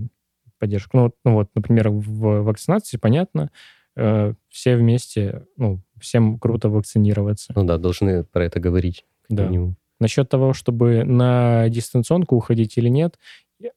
поддержка. 0.59 0.97
Ну, 0.97 1.13
ну 1.25 1.33
вот, 1.33 1.49
например, 1.55 1.89
в 1.89 2.43
вакцинации, 2.43 2.97
понятно, 2.97 3.51
э, 3.95 4.33
все 4.49 4.75
вместе, 4.75 5.45
ну, 5.57 5.81
всем 5.99 6.39
круто 6.39 6.69
вакцинироваться. 6.69 7.53
Ну 7.55 7.63
да, 7.63 7.77
должны 7.77 8.23
про 8.23 8.45
это 8.45 8.59
говорить. 8.59 9.05
Да. 9.29 9.45
Минимум. 9.47 9.75
Насчет 9.99 10.29
того, 10.29 10.53
чтобы 10.53 11.03
на 11.03 11.69
дистанционку 11.69 12.35
уходить 12.35 12.77
или 12.77 12.89
нет, 12.89 13.19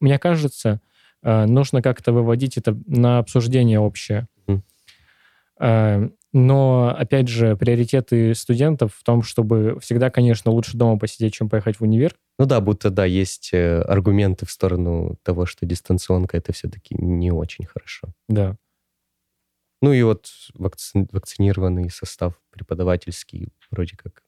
мне 0.01 0.19
кажется, 0.19 0.81
э, 1.23 1.45
нужно 1.47 1.83
как-то 1.83 2.13
выводить 2.13 2.57
это 2.57 2.77
на 2.87 3.19
обсуждение 3.19 3.79
общее. 3.79 4.27
Mm. 4.47 6.13
Но, 6.35 6.93
опять 6.99 7.29
же, 7.29 7.57
приоритеты 7.57 8.35
студентов 8.35 8.93
в 8.93 9.05
том, 9.05 9.23
чтобы 9.23 9.79
всегда, 9.81 10.11
конечно, 10.11 10.51
лучше 10.51 10.77
дома 10.77 10.99
посидеть, 10.99 11.33
чем 11.33 11.49
поехать 11.49 11.79
в 11.79 11.83
универ. 11.83 12.17
Ну 12.41 12.47
да, 12.47 12.61
будто, 12.61 12.91
да, 12.91 13.05
есть 13.05 13.51
э, 13.53 13.81
аргументы 13.83 14.45
в 14.45 14.51
сторону 14.51 15.17
того, 15.23 15.47
что 15.47 15.65
дистанционка— 15.65 16.37
это 16.39 16.53
все-таки 16.53 16.97
не 16.99 17.31
очень 17.31 17.67
хорошо. 17.67 18.09
Да. 18.29 18.57
Ну 19.81 19.93
и 19.93 20.03
вот 20.03 20.27
вакци... 20.55 21.07
вакцинированный 21.13 21.89
состав 21.89 22.35
преподавательский 22.51 23.53
вроде 23.71 23.97
как 23.97 24.25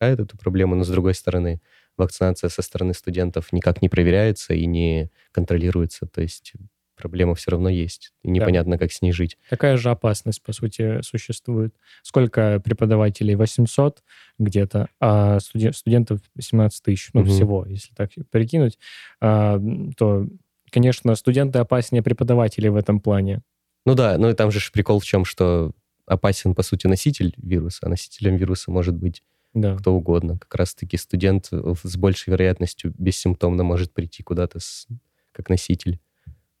решает 0.00 0.20
эту 0.20 0.38
проблему, 0.38 0.76
но, 0.76 0.84
с 0.84 0.88
другой 0.88 1.12
стороны, 1.12 1.60
вакцинация 1.98 2.48
со 2.48 2.62
стороны 2.62 2.94
студентов 2.94 3.52
никак 3.52 3.82
не 3.82 3.90
проверяется 3.90 4.54
и 4.54 4.64
не 4.64 5.10
контролируется. 5.30 6.06
То 6.06 6.22
есть 6.22 6.54
проблема 6.96 7.34
все 7.34 7.50
равно 7.50 7.68
есть. 7.68 8.12
И 8.22 8.30
непонятно, 8.30 8.72
да. 8.72 8.78
как 8.78 8.92
с 8.92 9.02
ней 9.02 9.12
жить. 9.12 9.36
Такая 9.50 9.76
же 9.76 9.90
опасность, 9.90 10.42
по 10.42 10.52
сути, 10.52 11.02
существует. 11.02 11.74
Сколько 12.02 12.60
преподавателей? 12.60 13.34
800 13.34 14.02
где-то, 14.38 14.88
а 15.00 15.38
студен- 15.40 15.72
студентов 15.72 16.20
17 16.38 16.82
тысяч, 16.82 17.10
ну, 17.12 17.22
угу. 17.22 17.30
всего, 17.30 17.66
если 17.66 17.94
так 17.94 18.10
прикинуть, 18.30 18.78
а, 19.20 19.60
то, 19.96 20.26
конечно, 20.70 21.14
студенты 21.14 21.58
опаснее 21.58 22.02
преподавателей 22.02 22.70
в 22.70 22.76
этом 22.76 23.00
плане. 23.00 23.42
Ну 23.86 23.94
да, 23.94 24.16
ну 24.18 24.30
и 24.30 24.34
там 24.34 24.50
же 24.50 24.60
прикол 24.72 25.00
в 25.00 25.04
чем, 25.04 25.24
что 25.24 25.72
опасен, 26.06 26.54
по 26.54 26.62
сути, 26.62 26.86
носитель 26.86 27.34
вируса, 27.36 27.80
а 27.82 27.88
носителем 27.88 28.36
вируса 28.36 28.70
может 28.70 28.94
быть 28.94 29.22
да. 29.54 29.76
кто 29.76 29.94
угодно. 29.94 30.38
Как 30.38 30.54
раз-таки 30.56 30.96
студент 30.96 31.48
с 31.50 31.96
большей 31.96 32.30
вероятностью 32.30 32.92
бессимптомно 32.98 33.62
может 33.62 33.92
прийти 33.92 34.22
куда-то 34.22 34.60
с, 34.60 34.86
как 35.32 35.48
носитель. 35.48 36.00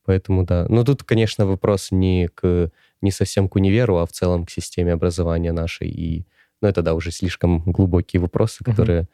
Поэтому 0.04 0.44
да. 0.44 0.66
Но 0.68 0.84
тут, 0.84 1.02
конечно, 1.02 1.46
вопрос 1.46 1.90
не, 1.90 2.28
к, 2.28 2.70
не 3.00 3.10
совсем 3.10 3.48
к 3.48 3.56
универу, 3.56 3.98
а 3.98 4.06
в 4.06 4.12
целом 4.12 4.44
к 4.44 4.50
системе 4.50 4.92
образования 4.92 5.52
нашей. 5.52 5.88
И, 5.88 6.26
ну, 6.60 6.68
это, 6.68 6.82
да, 6.82 6.94
уже 6.94 7.10
слишком 7.10 7.60
глубокие 7.60 8.20
вопросы, 8.20 8.64
которые 8.64 9.02
угу. 9.02 9.08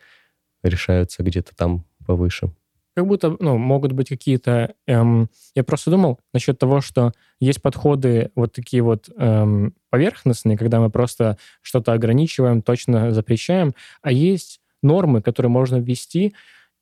решаются 0.64 1.22
где-то 1.22 1.54
там 1.54 1.84
повыше. 2.06 2.50
Как 2.96 3.06
будто, 3.06 3.36
ну, 3.38 3.56
могут 3.56 3.92
быть 3.92 4.08
какие-то... 4.08 4.74
Эм, 4.86 5.30
я 5.54 5.62
просто 5.62 5.90
думал 5.90 6.18
насчет 6.34 6.58
того, 6.58 6.80
что 6.80 7.12
есть 7.38 7.62
подходы 7.62 8.32
вот 8.34 8.52
такие 8.52 8.82
вот 8.82 9.08
эм, 9.16 9.74
поверхностные, 9.90 10.58
когда 10.58 10.80
мы 10.80 10.90
просто 10.90 11.38
что-то 11.62 11.92
ограничиваем, 11.92 12.62
точно 12.62 13.12
запрещаем, 13.12 13.74
а 14.02 14.10
есть 14.10 14.60
нормы, 14.82 15.22
которые 15.22 15.50
можно 15.50 15.76
ввести, 15.76 16.34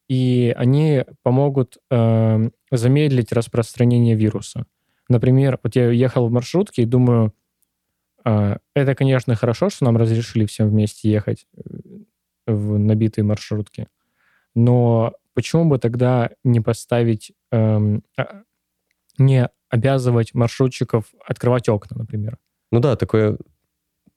и 0.08 0.54
они 0.56 1.04
помогут 1.22 1.76
э, 1.90 2.50
замедлить 2.70 3.32
распространение 3.32 4.14
вируса. 4.14 4.66
Например, 5.08 5.58
вот 5.62 5.74
я 5.76 5.90
ехал 5.90 6.28
в 6.28 6.32
маршрутке 6.32 6.82
и 6.82 6.86
думаю, 6.86 7.32
э, 8.24 8.58
это, 8.74 8.94
конечно, 8.94 9.34
хорошо, 9.34 9.70
что 9.70 9.84
нам 9.84 9.96
разрешили 9.96 10.46
всем 10.46 10.68
вместе 10.68 11.10
ехать 11.10 11.46
э, 11.56 11.60
в 12.46 12.78
набитые 12.78 13.24
маршрутки, 13.24 13.88
но 14.54 15.14
почему 15.34 15.66
бы 15.66 15.78
тогда 15.78 16.30
не 16.44 16.60
поставить, 16.60 17.32
э, 17.52 18.00
не 19.18 19.48
обязывать 19.68 20.34
маршрутчиков 20.34 21.04
открывать 21.24 21.68
окна, 21.68 21.98
например? 21.98 22.38
Ну 22.70 22.80
да, 22.80 22.96
такое, 22.96 23.38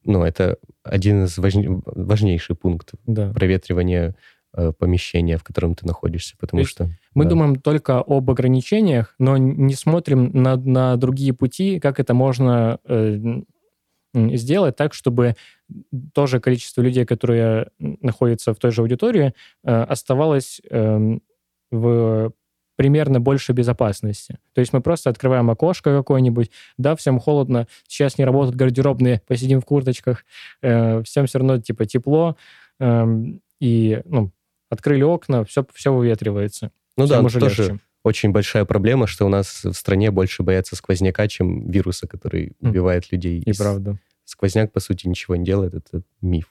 ну 0.03 0.23
это 0.23 0.57
один 0.83 1.25
из 1.25 1.37
важнейших 1.37 2.59
пунктов 2.59 2.99
да. 3.05 3.31
проветривания 3.31 4.15
Э, 4.53 4.73
помещение, 4.77 5.37
в 5.37 5.45
котором 5.45 5.75
ты 5.75 5.87
находишься, 5.87 6.35
потому 6.37 6.65
что... 6.65 6.89
Мы 7.13 7.23
да. 7.23 7.29
думаем 7.29 7.55
только 7.55 7.99
об 7.99 8.29
ограничениях, 8.29 9.15
но 9.17 9.37
не 9.37 9.73
смотрим 9.75 10.29
на, 10.33 10.57
на 10.57 10.97
другие 10.97 11.31
пути, 11.31 11.79
как 11.79 12.01
это 12.01 12.13
можно 12.13 12.77
э, 12.83 13.17
сделать 14.13 14.75
так, 14.75 14.93
чтобы 14.93 15.37
тоже 16.13 16.41
количество 16.41 16.81
людей, 16.81 17.05
которые 17.05 17.69
находятся 17.79 18.53
в 18.53 18.57
той 18.57 18.71
же 18.71 18.81
аудитории, 18.81 19.33
э, 19.63 19.83
оставалось 19.83 20.59
э, 20.69 21.17
в 21.71 22.33
примерно 22.75 23.21
больше 23.21 23.53
безопасности. 23.53 24.37
То 24.53 24.59
есть 24.59 24.73
мы 24.73 24.81
просто 24.81 25.09
открываем 25.09 25.49
окошко 25.49 25.95
какое-нибудь, 25.95 26.51
да, 26.77 26.97
всем 26.97 27.21
холодно, 27.21 27.67
сейчас 27.87 28.17
не 28.17 28.25
работают 28.25 28.57
гардеробные, 28.57 29.21
посидим 29.27 29.61
в 29.61 29.65
курточках, 29.65 30.25
э, 30.61 31.03
всем 31.03 31.25
все 31.25 31.39
равно 31.39 31.57
типа 31.61 31.85
тепло, 31.85 32.35
э, 32.81 33.05
и 33.61 34.01
ну, 34.03 34.33
открыли 34.71 35.03
окна, 35.03 35.43
все, 35.43 35.65
все 35.73 35.93
выветривается. 35.93 36.71
Ну 36.97 37.05
Всем 37.05 37.19
да, 37.19 37.25
уже 37.25 37.39
тоже 37.39 37.63
легче. 37.63 37.79
очень 38.03 38.31
большая 38.31 38.65
проблема, 38.65 39.05
что 39.05 39.25
у 39.25 39.29
нас 39.29 39.63
в 39.63 39.73
стране 39.73 40.11
больше 40.11 40.43
боятся 40.43 40.75
сквозняка, 40.75 41.27
чем 41.27 41.69
вируса, 41.69 42.07
который 42.07 42.55
mm. 42.61 42.69
убивает 42.69 43.11
людей. 43.11 43.39
И, 43.39 43.51
и 43.51 43.53
правда. 43.53 43.97
Сквозняк, 44.23 44.71
по 44.71 44.79
сути, 44.79 45.07
ничего 45.07 45.35
не 45.35 45.45
делает, 45.45 45.75
это 45.75 46.03
миф. 46.21 46.49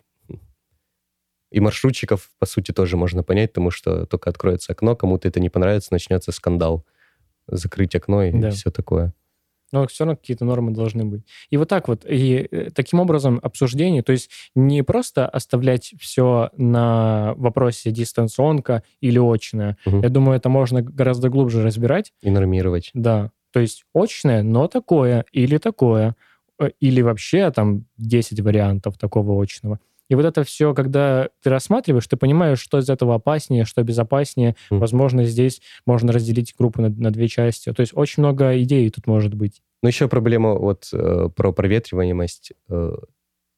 И 1.50 1.58
маршрутчиков, 1.58 2.30
по 2.38 2.46
сути, 2.46 2.70
тоже 2.70 2.96
можно 2.96 3.24
понять, 3.24 3.52
потому 3.52 3.70
что 3.70 4.06
только 4.06 4.30
откроется 4.30 4.72
окно, 4.72 4.94
кому-то 4.94 5.26
это 5.26 5.40
не 5.40 5.48
понравится, 5.48 5.88
начнется 5.90 6.30
скандал. 6.30 6.84
Закрыть 7.48 7.96
окно 7.96 8.22
и 8.22 8.32
да. 8.32 8.50
все 8.50 8.70
такое 8.70 9.12
но 9.72 9.86
все 9.86 10.04
равно 10.04 10.16
какие-то 10.16 10.44
нормы 10.44 10.72
должны 10.72 11.04
быть. 11.04 11.22
И 11.50 11.56
вот 11.56 11.68
так 11.68 11.88
вот, 11.88 12.04
и 12.08 12.48
э, 12.50 12.70
таким 12.74 13.00
образом 13.00 13.38
обсуждение, 13.42 14.02
то 14.02 14.12
есть 14.12 14.30
не 14.54 14.82
просто 14.82 15.28
оставлять 15.28 15.94
все 15.98 16.50
на 16.56 17.34
вопросе 17.36 17.90
дистанционка 17.90 18.82
или 19.00 19.18
очная. 19.18 19.76
Угу. 19.86 20.00
Я 20.02 20.08
думаю, 20.08 20.36
это 20.36 20.48
можно 20.48 20.82
гораздо 20.82 21.28
глубже 21.28 21.62
разбирать. 21.62 22.12
И 22.22 22.30
нормировать. 22.30 22.90
Да. 22.94 23.30
То 23.52 23.60
есть 23.60 23.84
очное, 23.94 24.42
но 24.42 24.68
такое 24.68 25.24
или 25.32 25.58
такое. 25.58 26.14
Э, 26.58 26.70
или 26.80 27.00
вообще 27.00 27.50
там 27.50 27.86
10 27.98 28.40
вариантов 28.40 28.98
такого 28.98 29.42
очного. 29.42 29.80
И 30.10 30.14
вот 30.14 30.26
это 30.26 30.44
все, 30.44 30.74
когда 30.74 31.30
ты 31.42 31.48
рассматриваешь, 31.48 32.06
ты 32.06 32.16
понимаешь, 32.18 32.60
что 32.60 32.78
из 32.78 32.90
этого 32.90 33.14
опаснее, 33.14 33.64
что 33.64 33.82
безопаснее. 33.82 34.56
Mm. 34.70 34.78
Возможно, 34.78 35.24
здесь 35.24 35.62
можно 35.86 36.12
разделить 36.12 36.54
группу 36.58 36.82
на, 36.82 36.90
на 36.90 37.10
две 37.10 37.28
части. 37.28 37.72
То 37.72 37.80
есть 37.80 37.92
очень 37.96 38.22
много 38.22 38.60
идей 38.60 38.90
тут 38.90 39.06
может 39.06 39.32
быть. 39.32 39.62
Ну, 39.82 39.88
еще 39.88 40.08
проблема 40.08 40.54
вот 40.56 40.90
э, 40.92 41.30
про 41.34 41.52
проветриваемость. 41.52 42.52
Э, 42.68 42.96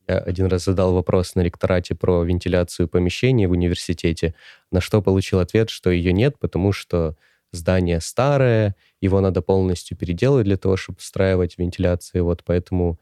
Я 0.08 0.18
один 0.18 0.46
раз 0.46 0.64
задал 0.64 0.92
вопрос 0.94 1.34
на 1.34 1.40
ректорате 1.40 1.94
про 1.94 2.22
вентиляцию 2.22 2.86
помещений 2.86 3.46
в 3.46 3.52
университете, 3.52 4.34
на 4.70 4.80
что 4.80 5.00
получил 5.00 5.38
ответ, 5.38 5.70
что 5.70 5.90
ее 5.90 6.12
нет, 6.12 6.36
потому 6.38 6.72
что 6.72 7.16
здание 7.52 8.00
старое, 8.00 8.74
его 9.00 9.20
надо 9.20 9.42
полностью 9.42 9.96
переделать 9.96 10.44
для 10.44 10.56
того, 10.56 10.76
чтобы 10.76 10.98
встраивать 10.98 11.58
вентиляцию. 11.58 12.24
Вот 12.24 12.42
поэтому 12.44 12.98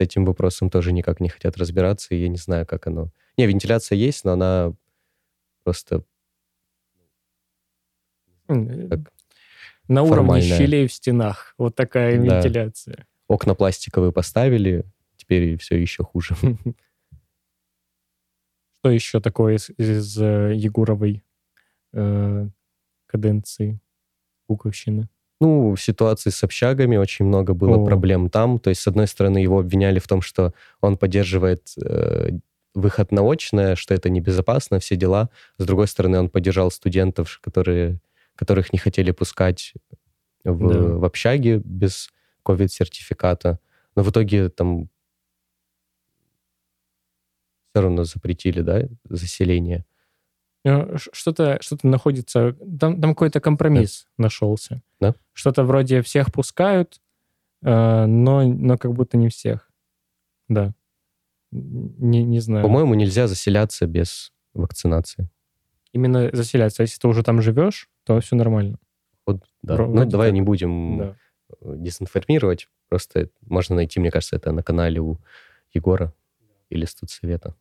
с 0.00 0.02
этим 0.02 0.24
вопросом 0.24 0.70
тоже 0.70 0.92
никак 0.92 1.20
не 1.20 1.28
хотят 1.28 1.58
разбираться, 1.58 2.14
и 2.14 2.22
я 2.22 2.28
не 2.28 2.38
знаю, 2.38 2.66
как 2.66 2.86
оно... 2.86 3.10
Не, 3.36 3.46
вентиляция 3.46 3.96
есть, 3.96 4.24
но 4.24 4.32
она 4.32 4.72
просто... 5.62 6.04
Как 8.46 9.12
на 9.88 10.02
уровне 10.02 10.40
щелей 10.40 10.86
в 10.86 10.92
стенах. 10.92 11.54
Вот 11.58 11.76
такая 11.76 12.16
да. 12.16 12.36
вентиляция. 12.36 13.06
Окна 13.28 13.54
пластиковые 13.54 14.10
поставили, 14.10 14.86
теперь 15.16 15.58
все 15.58 15.76
еще 15.76 16.02
хуже. 16.02 16.34
Что 18.78 18.90
еще 18.90 19.20
такое 19.20 19.56
из, 19.56 19.68
из 19.76 20.18
э, 20.18 20.54
Егоровой 20.54 21.22
э, 21.92 22.48
каденции 23.06 23.78
Буковщины? 24.48 25.10
Ну, 25.40 25.74
в 25.74 25.80
ситуации 25.80 26.30
с 26.30 26.44
общагами 26.44 26.96
очень 26.96 27.24
много 27.24 27.54
было 27.54 27.76
О. 27.76 27.84
проблем 27.84 28.28
там. 28.28 28.58
То 28.58 28.70
есть, 28.70 28.82
с 28.82 28.86
одной 28.86 29.06
стороны, 29.06 29.38
его 29.38 29.60
обвиняли 29.60 29.98
в 29.98 30.06
том, 30.06 30.20
что 30.20 30.52
он 30.82 30.98
поддерживает 30.98 31.72
э, 31.82 32.32
выход 32.74 33.10
на 33.10 33.22
очное, 33.22 33.74
что 33.74 33.94
это 33.94 34.10
небезопасно, 34.10 34.80
все 34.80 34.96
дела. 34.96 35.30
С 35.56 35.64
другой 35.64 35.88
стороны, 35.88 36.18
он 36.18 36.28
поддержал 36.28 36.70
студентов, 36.70 37.40
которые, 37.42 38.00
которых 38.36 38.72
не 38.72 38.78
хотели 38.78 39.12
пускать 39.12 39.72
в, 40.44 40.68
да. 40.68 40.78
в 40.98 41.04
общаге 41.04 41.62
без 41.64 42.10
ковид-сертификата. 42.42 43.58
Но 43.96 44.02
в 44.02 44.10
итоге 44.10 44.50
там 44.50 44.90
все 47.72 47.82
равно 47.82 48.04
запретили, 48.04 48.60
да, 48.60 48.82
заселение. 49.08 49.84
Э, 50.64 50.96
что-то 50.96 51.58
что 51.60 51.78
находится, 51.82 52.54
там, 52.78 53.00
там 53.00 53.14
какой-то 53.14 53.40
компромисс 53.40 54.06
да. 54.18 54.24
нашелся. 54.24 54.82
Да? 55.00 55.14
Что-то 55.32 55.64
вроде 55.64 56.02
всех 56.02 56.32
пускают, 56.32 57.00
э, 57.62 58.06
но, 58.06 58.42
но 58.44 58.76
как 58.76 58.92
будто 58.92 59.16
не 59.16 59.28
всех. 59.28 59.70
Да. 60.48 60.74
Не, 61.50 62.22
не 62.24 62.40
знаю. 62.40 62.62
По-моему, 62.62 62.94
нельзя 62.94 63.26
заселяться 63.26 63.86
без 63.86 64.32
вакцинации. 64.52 65.28
Именно 65.92 66.30
заселяться. 66.32 66.82
Если 66.82 66.98
ты 66.98 67.08
уже 67.08 67.22
там 67.22 67.40
живешь, 67.40 67.88
то 68.04 68.20
все 68.20 68.36
нормально. 68.36 68.78
Вот, 69.26 69.42
да. 69.62 69.74
Вроде 69.74 69.92
ну, 69.92 70.04
давай 70.04 70.28
так. 70.28 70.34
не 70.34 70.42
будем 70.42 70.98
да. 70.98 71.16
дезинформировать. 71.62 72.68
Просто 72.88 73.30
можно 73.40 73.76
найти, 73.76 73.98
мне 73.98 74.10
кажется, 74.10 74.36
это 74.36 74.52
на 74.52 74.62
канале 74.62 75.00
у 75.00 75.18
Егора 75.72 76.12
или 76.68 76.84
студсовета. 76.84 77.54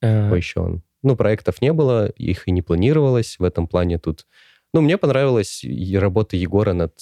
Э... 0.00 0.24
Какой 0.24 0.38
еще 0.38 0.60
он? 0.60 0.82
Ну, 1.02 1.16
проектов 1.16 1.60
не 1.60 1.72
было, 1.72 2.08
их 2.08 2.48
и 2.48 2.52
не 2.52 2.62
планировалось. 2.62 3.38
В 3.38 3.44
этом 3.44 3.66
плане 3.66 3.98
тут... 3.98 4.26
Ну, 4.72 4.80
мне 4.80 4.96
понравилась 4.96 5.64
работа 5.94 6.36
Егора 6.36 6.72
над 6.72 6.94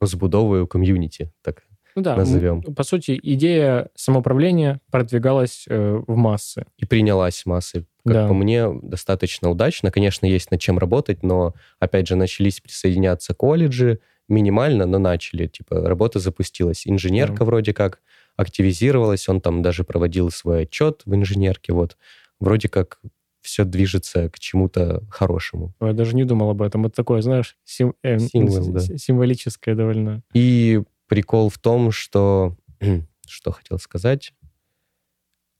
разбудовой 0.00 0.66
комьюнити, 0.66 1.32
так 1.42 1.62
ну 1.96 2.02
да, 2.02 2.16
назовем. 2.16 2.62
По 2.62 2.82
сути, 2.82 3.18
идея 3.22 3.88
самоуправления 3.94 4.80
продвигалась 4.90 5.64
э, 5.68 6.02
в 6.06 6.16
массы. 6.16 6.64
И 6.78 6.86
принялась 6.86 7.44
массы. 7.46 7.86
Как 8.04 8.14
да. 8.14 8.28
по 8.28 8.34
мне, 8.34 8.68
достаточно 8.82 9.50
удачно. 9.50 9.90
Конечно, 9.90 10.26
есть 10.26 10.50
над 10.50 10.60
чем 10.60 10.78
работать, 10.78 11.22
но, 11.22 11.54
опять 11.78 12.06
же, 12.06 12.16
начались 12.16 12.60
присоединяться 12.60 13.34
колледжи, 13.34 14.00
минимально, 14.28 14.86
но 14.86 14.98
начали. 14.98 15.48
Типа, 15.48 15.80
работа 15.80 16.18
запустилась. 16.20 16.86
Инженерка 16.86 17.38
да. 17.38 17.44
вроде 17.44 17.74
как 17.74 18.00
активизировалась, 18.36 19.28
он 19.28 19.40
там 19.40 19.60
даже 19.60 19.84
проводил 19.84 20.30
свой 20.30 20.62
отчет 20.62 21.02
в 21.04 21.14
инженерке, 21.14 21.72
вот. 21.72 21.96
Вроде 22.38 22.68
как 22.68 23.00
все 23.40 23.64
движется 23.64 24.28
к 24.28 24.38
чему-то 24.38 25.02
хорошему. 25.10 25.74
Я 25.80 25.92
даже 25.92 26.14
не 26.14 26.24
думал 26.24 26.50
об 26.50 26.62
этом. 26.62 26.86
Это 26.86 26.96
такое, 26.96 27.22
знаешь, 27.22 27.56
сим, 27.64 27.94
э, 28.02 28.18
Символ, 28.18 28.72
да. 28.72 28.80
символическое 28.80 29.74
довольно. 29.74 30.22
И 30.34 30.82
прикол 31.08 31.48
в 31.48 31.58
том, 31.58 31.90
что... 31.90 32.56
что 33.26 33.52
хотел 33.52 33.78
сказать? 33.78 34.32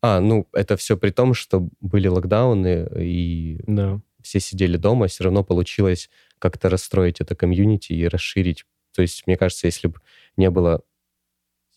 А, 0.03 0.21
ну, 0.21 0.47
это 0.53 0.77
все 0.77 0.97
при 0.97 1.11
том, 1.11 1.35
что 1.35 1.69
были 1.81 2.09
локдауны, 2.09 2.89
и 2.99 3.61
да. 3.67 4.01
все 4.23 4.41
сидели 4.41 4.77
дома, 4.77 5.09
все 5.09 5.25
равно 5.25 5.45
получилось 5.45 6.09
как-то 6.39 6.71
расстроить 6.71 7.21
это 7.21 7.35
комьюнити 7.35 7.93
и 7.93 8.09
расширить. 8.09 8.65
То 8.95 9.03
есть, 9.03 9.27
мне 9.27 9.37
кажется, 9.37 9.67
если 9.67 9.89
бы 9.89 10.01
не 10.37 10.51
было 10.51 10.83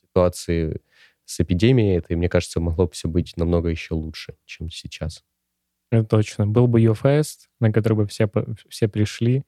ситуации 0.01 0.81
с 1.25 1.39
эпидемией 1.39 1.97
этой, 1.97 2.15
мне 2.15 2.29
кажется, 2.29 2.59
могло 2.59 2.87
бы 2.87 2.93
все 2.93 3.09
быть 3.09 3.35
намного 3.35 3.69
еще 3.69 3.93
лучше, 3.93 4.35
чем 4.45 4.69
сейчас. 4.69 5.23
Это 5.93 6.05
точно. 6.05 6.47
Был 6.47 6.65
бы 6.67 6.81
YouFest, 6.81 7.49
на 7.59 7.71
который 7.71 7.93
бы 7.93 8.07
все, 8.07 8.27
все 8.67 8.87
пришли. 8.87 9.43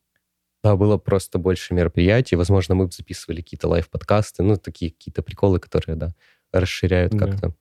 Да, 0.64 0.76
было 0.76 0.98
просто 0.98 1.40
больше 1.40 1.74
мероприятий. 1.74 2.36
Возможно, 2.36 2.76
мы 2.76 2.86
бы 2.86 2.92
записывали 2.92 3.42
какие-то 3.42 3.68
лайв-подкасты, 3.68 4.44
ну, 4.44 4.56
такие 4.58 4.92
какие-то 4.92 5.24
приколы, 5.24 5.60
которые, 5.60 5.96
да, 5.96 6.10
расширяют 6.52 7.14
да. 7.14 7.26
как-то. 7.26 7.56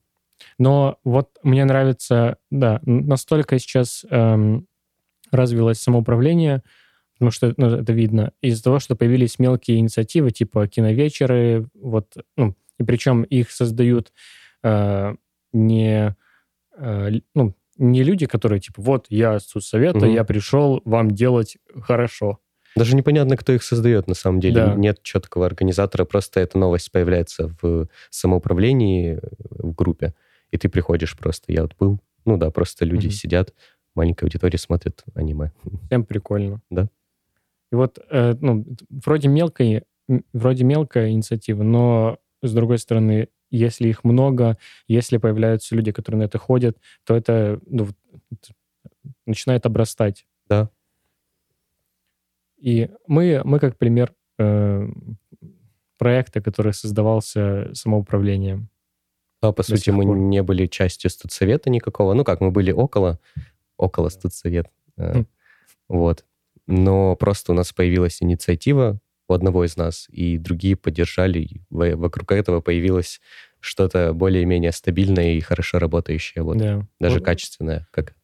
Но 0.58 0.98
вот 1.02 1.38
мне 1.42 1.64
нравится, 1.64 2.36
да, 2.50 2.80
настолько 2.84 3.58
сейчас 3.58 4.04
эм, 4.10 4.66
развилось 5.30 5.80
самоуправление, 5.80 6.62
потому 7.14 7.30
что 7.30 7.54
ну, 7.56 7.68
это 7.68 7.92
видно, 7.94 8.32
из-за 8.42 8.62
того, 8.64 8.80
что 8.80 8.96
появились 8.96 9.38
мелкие 9.38 9.78
инициативы, 9.78 10.30
типа 10.30 10.68
киновечеры, 10.68 11.68
вот, 11.74 12.16
ну, 12.36 12.54
и 12.78 12.84
причем 12.84 13.22
их 13.22 13.50
создают 13.50 14.12
э, 14.62 15.14
не, 15.54 16.16
э, 16.76 17.10
ну, 17.34 17.54
не 17.76 18.02
люди, 18.02 18.26
которые 18.26 18.60
типа, 18.60 18.82
вот 18.82 19.06
я 19.08 19.38
совета, 19.40 19.98
угу. 19.98 20.06
я 20.06 20.24
пришел 20.24 20.80
вам 20.84 21.10
делать 21.10 21.56
хорошо. 21.80 22.38
Даже 22.76 22.96
непонятно, 22.96 23.36
кто 23.36 23.52
их 23.52 23.62
создает 23.62 24.08
на 24.08 24.14
самом 24.14 24.40
деле. 24.40 24.54
Да. 24.54 24.74
Нет 24.74 25.02
четкого 25.02 25.46
организатора, 25.46 26.04
просто 26.04 26.40
эта 26.40 26.58
новость 26.58 26.90
появляется 26.90 27.54
в 27.62 27.88
самоуправлении 28.10 29.20
в 29.50 29.72
группе, 29.74 30.14
и 30.50 30.58
ты 30.58 30.68
приходишь 30.68 31.16
просто. 31.16 31.52
Я 31.52 31.62
вот 31.62 31.76
был, 31.78 32.00
ну 32.24 32.36
да, 32.36 32.50
просто 32.50 32.84
люди 32.84 33.06
угу. 33.06 33.14
сидят, 33.14 33.54
маленькая 33.94 34.26
аудитория 34.26 34.58
смотрит 34.58 35.04
аниме. 35.14 35.52
Всем 35.86 36.04
прикольно. 36.04 36.60
Да. 36.70 36.88
И 37.70 37.76
вот, 37.76 37.98
э, 38.10 38.34
ну, 38.40 38.64
вроде 38.88 39.28
мелкая, 39.28 39.84
вроде 40.32 40.64
мелкая 40.64 41.10
инициатива, 41.10 41.62
но 41.62 42.18
с 42.42 42.52
другой 42.52 42.78
стороны, 42.78 43.28
если 43.56 43.88
их 43.88 44.04
много, 44.04 44.58
если 44.88 45.18
появляются 45.18 45.74
люди, 45.74 45.92
которые 45.92 46.20
на 46.20 46.24
это 46.24 46.38
ходят, 46.38 46.76
то 47.04 47.14
это 47.14 47.60
ну, 47.66 47.88
начинает 49.26 49.66
обрастать. 49.66 50.26
Да. 50.48 50.70
И 52.58 52.90
мы, 53.06 53.42
мы 53.44 53.60
как 53.60 53.76
пример 53.78 54.12
э, 54.38 54.88
проекта, 55.98 56.40
который 56.40 56.72
создавался 56.72 57.70
самоуправлением. 57.74 58.68
Да, 59.40 59.52
по 59.52 59.62
сути, 59.62 59.90
мы 59.90 60.04
пор. 60.04 60.16
не 60.16 60.42
были 60.42 60.66
частью 60.66 61.10
студсовета 61.10 61.70
никакого. 61.70 62.14
Ну 62.14 62.24
как, 62.24 62.40
мы 62.40 62.50
были 62.50 62.72
около, 62.72 63.20
около 63.76 64.08
студсовет. 64.08 64.68
Э, 64.96 65.18
mm. 65.18 65.26
Вот. 65.88 66.24
Но 66.66 67.14
просто 67.16 67.52
у 67.52 67.54
нас 67.54 67.72
появилась 67.72 68.22
инициатива 68.22 68.98
у 69.28 69.34
одного 69.34 69.64
из 69.64 69.76
нас, 69.76 70.06
и 70.10 70.38
другие 70.38 70.76
поддержали. 70.76 71.38
И 71.38 71.60
вокруг 71.70 72.32
этого 72.32 72.60
появилось 72.60 73.20
что-то 73.60 74.12
более-менее 74.12 74.72
стабильное 74.72 75.32
и 75.32 75.40
хорошо 75.40 75.78
работающее, 75.78 76.44
вот, 76.44 76.58
да. 76.58 76.86
даже 77.00 77.18
вот. 77.18 77.24
качественное, 77.24 77.88
как 77.90 78.14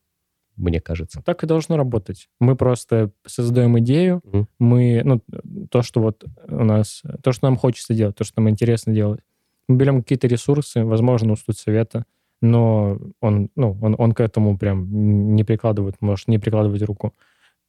мне 0.57 0.81
кажется. 0.81 1.23
Так 1.25 1.43
и 1.43 1.47
должно 1.47 1.79
работать. 1.79 2.29
Мы 2.39 2.55
просто 2.55 3.11
создаем 3.27 3.79
идею, 3.79 4.21
mm. 4.25 4.47
мы, 4.59 5.01
ну, 5.05 5.23
то, 5.71 5.81
что 5.81 6.03
вот 6.03 6.25
у 6.47 6.65
нас, 6.65 7.03
то, 7.23 7.33
что 7.33 7.47
нам 7.47 7.57
хочется 7.57 7.95
делать, 7.95 8.17
то, 8.17 8.25
что 8.25 8.41
нам 8.41 8.51
интересно 8.51 8.93
делать. 8.93 9.21
Мы 9.69 9.77
берем 9.77 10.03
какие-то 10.03 10.27
ресурсы, 10.27 10.85
возможно, 10.85 11.33
у 11.33 11.37
студсовета, 11.37 12.05
но 12.43 12.99
он, 13.21 13.49
ну, 13.57 13.79
он, 13.81 13.95
он 13.97 14.13
к 14.13 14.21
этому 14.21 14.59
прям 14.59 15.35
не 15.35 15.45
прикладывает, 15.45 15.97
может 16.01 16.29
не 16.29 16.39
прикладывать 16.39 16.83
руку. 16.83 17.15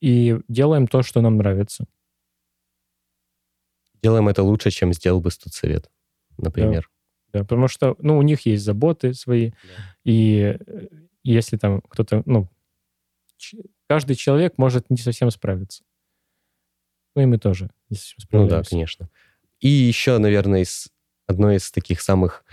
И 0.02 0.40
делаем 0.50 0.88
то, 0.88 1.04
что 1.04 1.22
нам 1.22 1.38
нравится 1.38 1.86
делаем 4.04 4.28
это 4.28 4.44
лучше, 4.44 4.72
чем 4.72 4.94
сделал 4.94 5.22
бы 5.22 5.32
студсовет, 5.32 5.90
например. 6.38 6.90
Да, 7.34 7.40
да 7.40 7.46
потому 7.46 7.68
что, 7.68 7.96
ну, 8.00 8.18
у 8.18 8.22
них 8.22 8.46
есть 8.46 8.64
заботы 8.64 9.14
свои, 9.14 9.52
да. 9.52 9.58
и 10.04 10.58
э, 10.60 10.88
если 11.24 11.58
там 11.58 11.82
кто-то, 11.82 12.24
ну, 12.26 12.50
каждый 13.88 14.16
человек 14.16 14.54
может 14.58 14.90
не 14.90 14.98
совсем 14.98 15.32
справиться. 15.32 15.84
Ну, 17.16 17.24
и 17.24 17.26
мы 17.26 17.38
тоже 17.38 17.70
не 17.90 17.98
совсем 17.98 18.20
справляемся. 18.20 18.56
Ну 18.56 18.64
да, 18.64 18.70
конечно. 18.70 19.10
И 19.60 19.68
еще, 19.68 20.18
наверное, 20.18 20.62
из, 20.62 20.88
одно 21.28 21.52
из 21.52 21.72
таких 21.72 22.02
самых 22.02 22.44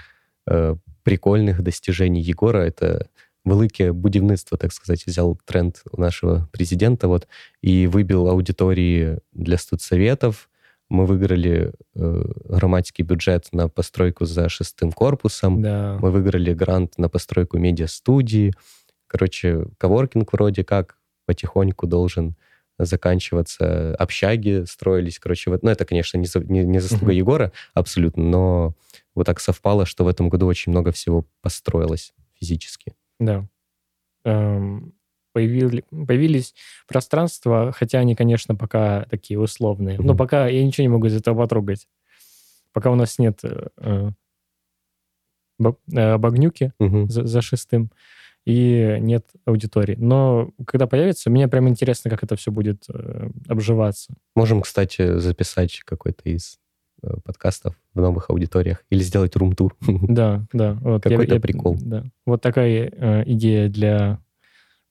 э, 0.47 0.77
прикольных 1.03 1.63
достижений 1.63 2.21
Егора 2.21 2.59
это 2.59 3.09
велике 3.45 3.93
будівництво, 3.93 4.59
так 4.59 4.73
сказать, 4.73 5.07
взял 5.07 5.39
тренд 5.45 5.83
у 5.93 6.01
нашего 6.01 6.49
президента 6.53 7.09
вот, 7.09 7.29
и 7.63 7.87
выбил 7.87 8.29
аудитории 8.29 9.19
для 9.33 9.57
студсоветов, 9.59 10.51
мы 10.91 11.05
выиграли 11.07 11.73
э, 11.95 12.25
громадский 12.45 13.05
бюджет 13.05 13.49
на 13.53 13.69
постройку 13.69 14.25
за 14.25 14.49
шестым 14.49 14.93
корпусом, 14.93 15.61
Да. 15.63 15.99
мы 16.01 16.11
выиграли 16.11 16.53
грант 16.55 16.97
на 16.99 17.09
постройку 17.09 17.59
медиа-студии. 17.59 18.53
Короче, 19.07 19.67
коворкинг 19.79 20.33
вроде 20.33 20.65
как 20.65 20.97
потихоньку 21.27 21.87
должен 21.87 22.37
заканчиваться. 22.79 23.95
Общаги 23.97 24.65
строились, 24.67 25.19
короче. 25.19 25.51
Вот, 25.51 25.63
ну, 25.63 25.71
это, 25.71 25.85
конечно, 25.85 26.17
не, 26.17 26.27
за- 26.27 26.41
не, 26.45 26.65
не 26.65 26.79
заслуга 26.79 27.07
Мгм. 27.07 27.15
Егора 27.17 27.53
абсолютно, 27.75 28.23
но 28.23 28.75
вот 29.15 29.27
так 29.27 29.41
совпало, 29.41 29.85
что 29.85 30.05
в 30.05 30.09
этом 30.09 30.29
году 30.29 30.47
очень 30.47 30.71
много 30.73 30.93
всего 30.93 31.27
построилось 31.43 32.13
физически. 32.39 32.95
Да. 33.19 33.47
Эм, 34.25 34.93
появили- 35.33 35.85
появились 35.91 36.55
пространства, 36.87 37.73
хотя 37.73 37.99
они, 38.01 38.15
конечно, 38.15 38.55
пока 38.55 39.05
такие 39.11 39.39
условные. 39.41 39.99
Но 39.99 40.15
пока 40.17 40.47
я 40.49 40.65
ничего 40.65 40.83
не 40.83 40.89
могу 40.89 41.07
из 41.07 41.15
этого 41.17 41.43
потрогать. 41.43 41.87
Пока 42.73 42.91
у 42.91 42.95
нас 42.95 43.19
нет 43.19 43.41
э, 43.45 43.69
э, 43.79 44.11
бо- 45.59 45.77
э, 45.93 46.17
багнюки 46.19 46.73
Мгм. 46.79 47.09
за, 47.09 47.27
за 47.27 47.41
шестым 47.43 47.91
и 48.47 48.97
нет 49.01 49.27
аудитории. 49.45 49.97
Но 49.99 50.53
когда 50.67 50.87
появится, 50.87 51.31
мне 51.31 51.49
прям 51.49 51.69
интересно, 51.69 52.11
как 52.11 52.23
это 52.23 52.37
все 52.37 52.51
будет 52.51 52.85
э, 52.89 53.29
обживаться. 53.49 54.15
Можем, 54.35 54.63
кстати, 54.63 55.19
записать 55.19 55.81
какой-то 55.85 56.29
из 56.29 56.59
э, 57.03 57.15
подкастов 57.25 57.75
в 57.95 58.01
новых 58.01 58.31
аудиториях 58.31 58.85
или 58.91 59.01
сделать 59.03 59.37
рум-тур. 59.37 59.77
Да, 59.87 60.47
да. 60.53 60.75
Вот 60.81 61.05
я- 61.05 61.11
Какой-то 61.11 61.35
я- 61.35 61.41
прикол. 61.41 61.77
Да. 61.81 62.05
Вот 62.27 62.41
такая 62.43 62.91
э, 62.91 63.23
идея 63.27 63.69
для 63.69 64.19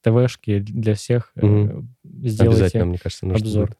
ТВшки, 0.02 0.60
для 0.60 0.94
всех. 0.94 1.32
Мгм. 1.36 1.94
Сделайте 2.04 2.44
Обязательно, 2.62 2.84
мне 2.86 2.98
кажется, 2.98 3.26
нужно 3.26 3.46
обзор. 3.46 3.66
будет. 3.68 3.78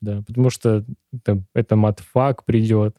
Да, 0.00 0.22
потому 0.26 0.50
что 0.50 0.84
это, 1.12 1.42
это 1.54 1.76
матфак 1.76 2.44
придет, 2.44 2.96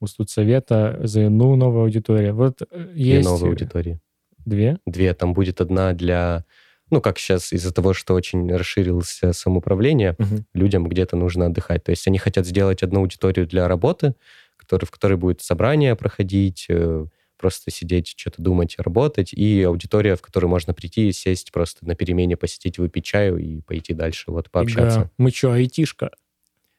у 0.00 0.06
студсовета, 0.06 1.00
ЗНУ 1.04 1.56
новая 1.56 1.84
аудитория. 1.84 2.32
Вот 2.32 2.60
э, 2.70 2.84
Две 2.92 3.16
есть 3.16 3.24
новые 3.28 3.50
аудитории. 3.50 3.98
две. 4.44 4.78
Две. 4.86 5.14
Там 5.14 5.32
будет 5.32 5.60
одна 5.60 5.92
для... 5.94 6.44
Ну, 6.90 7.00
как 7.00 7.18
сейчас, 7.18 7.52
из-за 7.52 7.72
того, 7.72 7.94
что 7.94 8.14
очень 8.14 8.54
расширилось 8.54 9.20
самоуправление, 9.32 10.14
Мгм. 10.18 10.44
людям 10.54 10.86
где-то 10.88 11.16
нужно 11.16 11.46
отдыхать. 11.46 11.82
То 11.82 11.90
есть 11.90 12.06
они 12.06 12.18
хотят 12.18 12.46
сделать 12.46 12.82
одну 12.82 13.00
аудиторию 13.00 13.46
для 13.46 13.66
работы, 13.68 14.14
который, 14.56 14.84
в 14.84 14.90
которой 14.90 15.16
будет 15.16 15.40
собрание 15.40 15.96
проходить, 15.96 16.66
э, 16.68 17.06
просто 17.36 17.70
сидеть, 17.70 18.14
что-то 18.16 18.42
думать, 18.42 18.76
работать, 18.78 19.32
и 19.32 19.62
аудитория, 19.62 20.16
в 20.16 20.22
которую 20.22 20.50
можно 20.50 20.74
прийти 20.74 21.08
и 21.08 21.12
сесть 21.12 21.52
просто 21.52 21.86
на 21.86 21.94
перемене, 21.94 22.36
посидеть, 22.36 22.78
выпить 22.78 23.04
чаю 23.04 23.38
и 23.38 23.60
пойти 23.60 23.94
дальше, 23.94 24.30
вот, 24.30 24.50
пообщаться. 24.50 25.00
Да. 25.00 25.10
Мы 25.18 25.30
что, 25.30 25.52
айтишка? 25.52 26.10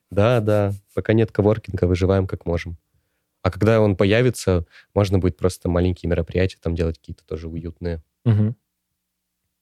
Да, 0.09 0.39
да. 0.39 0.73
Пока 0.93 1.13
нет 1.13 1.31
коворкинга, 1.31 1.85
выживаем 1.85 2.27
как 2.27 2.45
можем. 2.45 2.77
А 3.41 3.51
когда 3.51 3.79
он 3.79 3.95
появится, 3.95 4.65
можно 4.93 5.19
будет 5.19 5.37
просто 5.37 5.69
маленькие 5.69 6.09
мероприятия 6.09 6.57
там 6.61 6.75
делать 6.75 6.97
какие-то 6.97 7.23
тоже 7.25 7.47
уютные. 7.47 8.03
Мгм. 8.25 8.55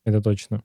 Это 0.06 0.22
точно. 0.22 0.64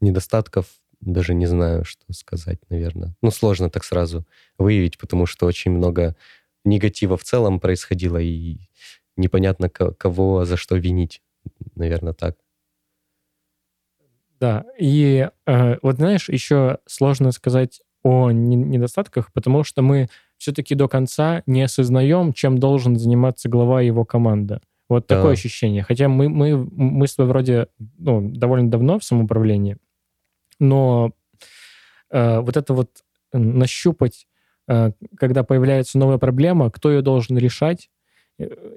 Недостатков 0.00 0.66
даже 1.00 1.34
не 1.34 1.46
знаю, 1.46 1.84
что 1.84 2.12
сказать, 2.12 2.58
наверное. 2.70 3.14
Ну, 3.22 3.30
сложно 3.30 3.70
так 3.70 3.84
сразу 3.84 4.26
выявить, 4.58 4.98
потому 4.98 5.26
что 5.26 5.46
очень 5.46 5.70
много 5.70 6.16
негатива 6.64 7.16
в 7.16 7.24
целом 7.24 7.60
происходило, 7.60 8.18
и 8.18 8.58
непонятно, 9.16 9.68
ко- 9.68 9.92
кого 9.92 10.44
за 10.44 10.56
что 10.56 10.76
винить. 10.76 11.22
Наверное, 11.74 12.12
так. 12.14 12.36
Да, 14.40 14.64
и 14.78 15.28
э, 15.46 15.76
вот 15.82 15.96
знаешь, 15.96 16.28
еще 16.28 16.78
сложно 16.86 17.32
сказать 17.32 17.80
о 18.02 18.30
не- 18.30 18.56
недостатках, 18.56 19.32
потому 19.32 19.64
что 19.64 19.80
мы 19.82 20.08
все-таки 20.36 20.74
до 20.74 20.88
конца 20.88 21.42
не 21.46 21.62
осознаем, 21.62 22.32
чем 22.32 22.58
должен 22.58 22.96
заниматься 22.96 23.48
глава 23.48 23.80
и 23.82 23.86
его 23.86 24.04
команда. 24.04 24.60
Вот 24.88 25.06
Да. 25.06 25.16
такое 25.16 25.32
ощущение. 25.32 25.82
Хотя 25.82 26.08
мы, 26.08 26.28
мы, 26.28 26.56
мы 26.58 27.06
с 27.06 27.14
тобой 27.14 27.30
вроде 27.30 27.68
ну, 27.98 28.28
довольно 28.30 28.70
давно 28.70 28.98
в 28.98 29.04
самоуправлении, 29.04 29.78
но 30.58 31.12
э, 32.10 32.40
вот 32.40 32.56
это 32.56 32.74
вот 32.74 32.90
нащупать, 33.32 34.26
э, 34.68 34.90
когда 35.16 35.42
появляется 35.44 35.98
новая 35.98 36.18
проблема, 36.18 36.70
кто 36.70 36.90
ее 36.90 37.00
должен 37.00 37.38
решать, 37.38 37.88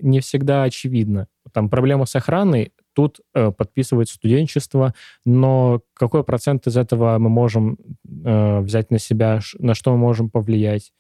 не 0.01 0.19
всегда 0.19 0.63
очевидно. 0.63 1.27
Там 1.51 1.69
проблема 1.69 2.05
с 2.05 2.15
охраной, 2.15 2.73
тут 2.93 3.21
э, 3.33 3.51
подписывает 3.51 4.09
студенчество, 4.09 4.93
но 5.25 5.81
какой 5.93 6.23
процент 6.23 6.67
из 6.67 6.77
этого 6.77 7.17
мы 7.17 7.29
можем 7.29 7.77
э, 8.25 8.59
взять 8.59 8.91
на 8.91 8.99
себя, 8.99 9.39
на 9.59 9.73
что 9.75 9.91
мы 9.91 9.97
можем 9.97 10.29
повлиять? 10.29 10.93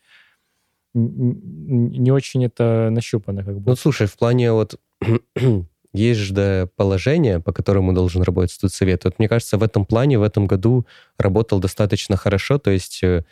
Не 0.93 2.11
очень 2.11 2.45
это 2.45 2.89
нащупано, 2.91 3.43
как 3.43 3.53
Ну, 3.55 3.59
бы. 3.59 3.75
слушай, 3.75 4.07
в 4.07 4.17
плане 4.17 4.51
вот 4.51 4.79
есть 5.93 6.19
же 6.19 6.69
положение, 6.75 7.39
по 7.39 7.51
которому 7.51 7.93
должен 7.93 8.21
работать 8.23 8.51
студсовет. 8.51 9.03
Вот 9.03 9.19
мне 9.19 9.27
кажется, 9.29 9.57
в 9.57 9.63
этом 9.63 9.85
плане 9.85 10.17
в 10.17 10.23
этом 10.23 10.47
году 10.47 10.85
работал 11.17 11.59
достаточно 11.59 12.15
хорошо, 12.17 12.57
то 12.57 12.71
есть 12.71 13.03
э, 13.03 13.23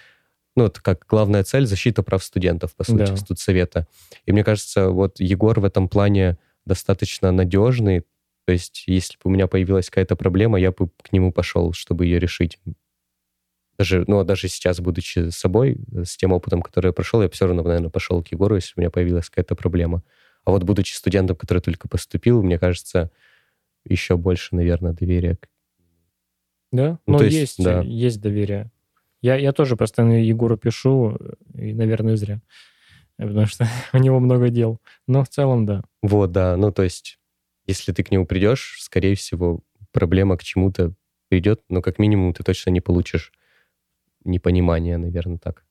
ну, 0.55 0.65
это 0.65 0.81
как 0.81 1.05
главная 1.07 1.43
цель 1.43 1.65
защита 1.65 2.01
прав 2.03 2.23
студентов, 2.23 2.75
по 2.75 2.83
сути, 2.83 3.09
Да. 3.09 3.17
студсовета. 3.17 3.87
И 4.25 4.31
мне 4.31 4.43
кажется, 4.43 4.89
вот 4.89 5.19
Егор 5.19 5.59
в 5.59 5.65
этом 5.65 5.89
плане 5.89 6.37
достаточно 6.65 7.31
надежный, 7.31 8.01
то 8.45 8.53
есть 8.53 8.83
если 8.87 9.15
бы 9.15 9.21
у 9.25 9.29
меня 9.29 9.47
появилась 9.47 9.89
какая-то 9.89 10.15
проблема, 10.15 10.59
я 10.59 10.71
бы 10.71 10.89
к 11.01 11.11
нему 11.11 11.31
пошел, 11.31 11.73
чтобы 11.73 12.05
ее 12.05 12.19
решить. 12.19 12.59
Даже, 13.77 14.05
ну, 14.07 14.23
даже 14.23 14.47
сейчас, 14.47 14.79
будучи 14.79 15.29
собой, 15.31 15.77
с 15.91 16.15
тем 16.15 16.31
опытом, 16.31 16.61
который 16.61 16.87
я 16.87 16.93
прошел, 16.93 17.21
я 17.21 17.29
все 17.29 17.47
равно, 17.47 17.63
наверное, 17.63 17.89
пошел 17.89 18.23
к 18.23 18.29
Егору, 18.29 18.55
если 18.55 18.73
у 18.77 18.79
меня 18.79 18.89
появилась 18.89 19.29
какая-то 19.29 19.55
проблема. 19.55 20.03
А 20.45 20.51
вот 20.51 20.63
будучи 20.63 20.93
студентом, 20.93 21.35
который 21.35 21.59
только 21.59 21.89
поступил, 21.89 22.41
мне 22.41 22.57
кажется, 22.57 23.11
еще 23.83 24.15
больше, 24.15 24.55
наверное, 24.55 24.93
доверия. 24.93 25.37
Да? 26.71 26.99
Ну, 27.05 27.17
то 27.17 27.25
есть, 27.25 27.37
есть, 27.37 27.63
да. 27.63 27.81
есть 27.81 28.21
доверие. 28.21 28.71
Я, 29.25 29.37
я 29.37 29.53
тоже 29.53 29.75
постоянно 29.75 30.23
Егору 30.23 30.55
пишу, 30.55 31.17
и, 31.55 31.73
наверное, 31.73 32.15
зря. 32.15 32.41
Потому 33.17 33.47
что 33.47 33.65
у 33.93 33.97
него 33.97 34.19
много 34.19 34.49
дел. 34.49 34.79
Но 35.07 35.23
в 35.23 35.29
целом, 35.29 35.65
да. 35.65 35.83
Вот, 36.03 36.31
да. 36.31 36.55
Ну, 36.57 36.71
то 36.71 36.83
есть, 36.83 37.17
если 37.65 37.91
ты 37.91 38.03
к 38.03 38.11
нему 38.11 38.27
придешь, 38.27 38.77
скорее 38.81 39.15
всего, 39.15 39.61
проблема 39.91 40.37
к 40.37 40.43
чему-то 40.43 40.93
придет, 41.27 41.63
но 41.69 41.81
как 41.81 41.97
минимум 41.97 42.35
ты 42.35 42.43
точно 42.43 42.69
не 42.69 42.81
получишь 42.81 43.31
непонимания, 44.23 44.99
наверное, 44.99 45.39
так. 45.39 45.65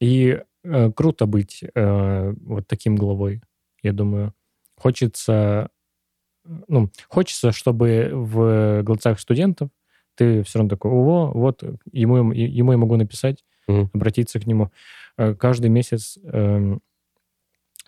И 0.00 0.42
э, 0.64 0.90
круто 0.90 1.26
быть 1.26 1.62
э, 1.62 2.34
вот 2.40 2.66
таким 2.66 2.96
главой, 2.96 3.40
я 3.84 3.92
думаю. 3.92 4.34
Хочется, 4.76 5.70
ну, 6.66 6.90
хочется, 7.06 7.52
чтобы 7.52 8.10
в 8.12 8.82
глазах 8.82 9.20
студентов 9.20 9.70
ты 10.14 10.42
все 10.42 10.58
равно 10.58 10.70
такой, 10.70 10.90
ого, 10.90 11.30
вот 11.34 11.62
ему, 11.92 12.32
ему 12.32 12.72
я 12.72 12.78
могу 12.78 12.96
написать, 12.96 13.44
Мгм. 13.68 13.90
обратиться 13.94 14.40
к 14.40 14.46
нему. 14.46 14.70
Э, 15.16 15.34
Каждый 15.34 15.70
месяц 15.70 16.18
эм, 16.24 16.80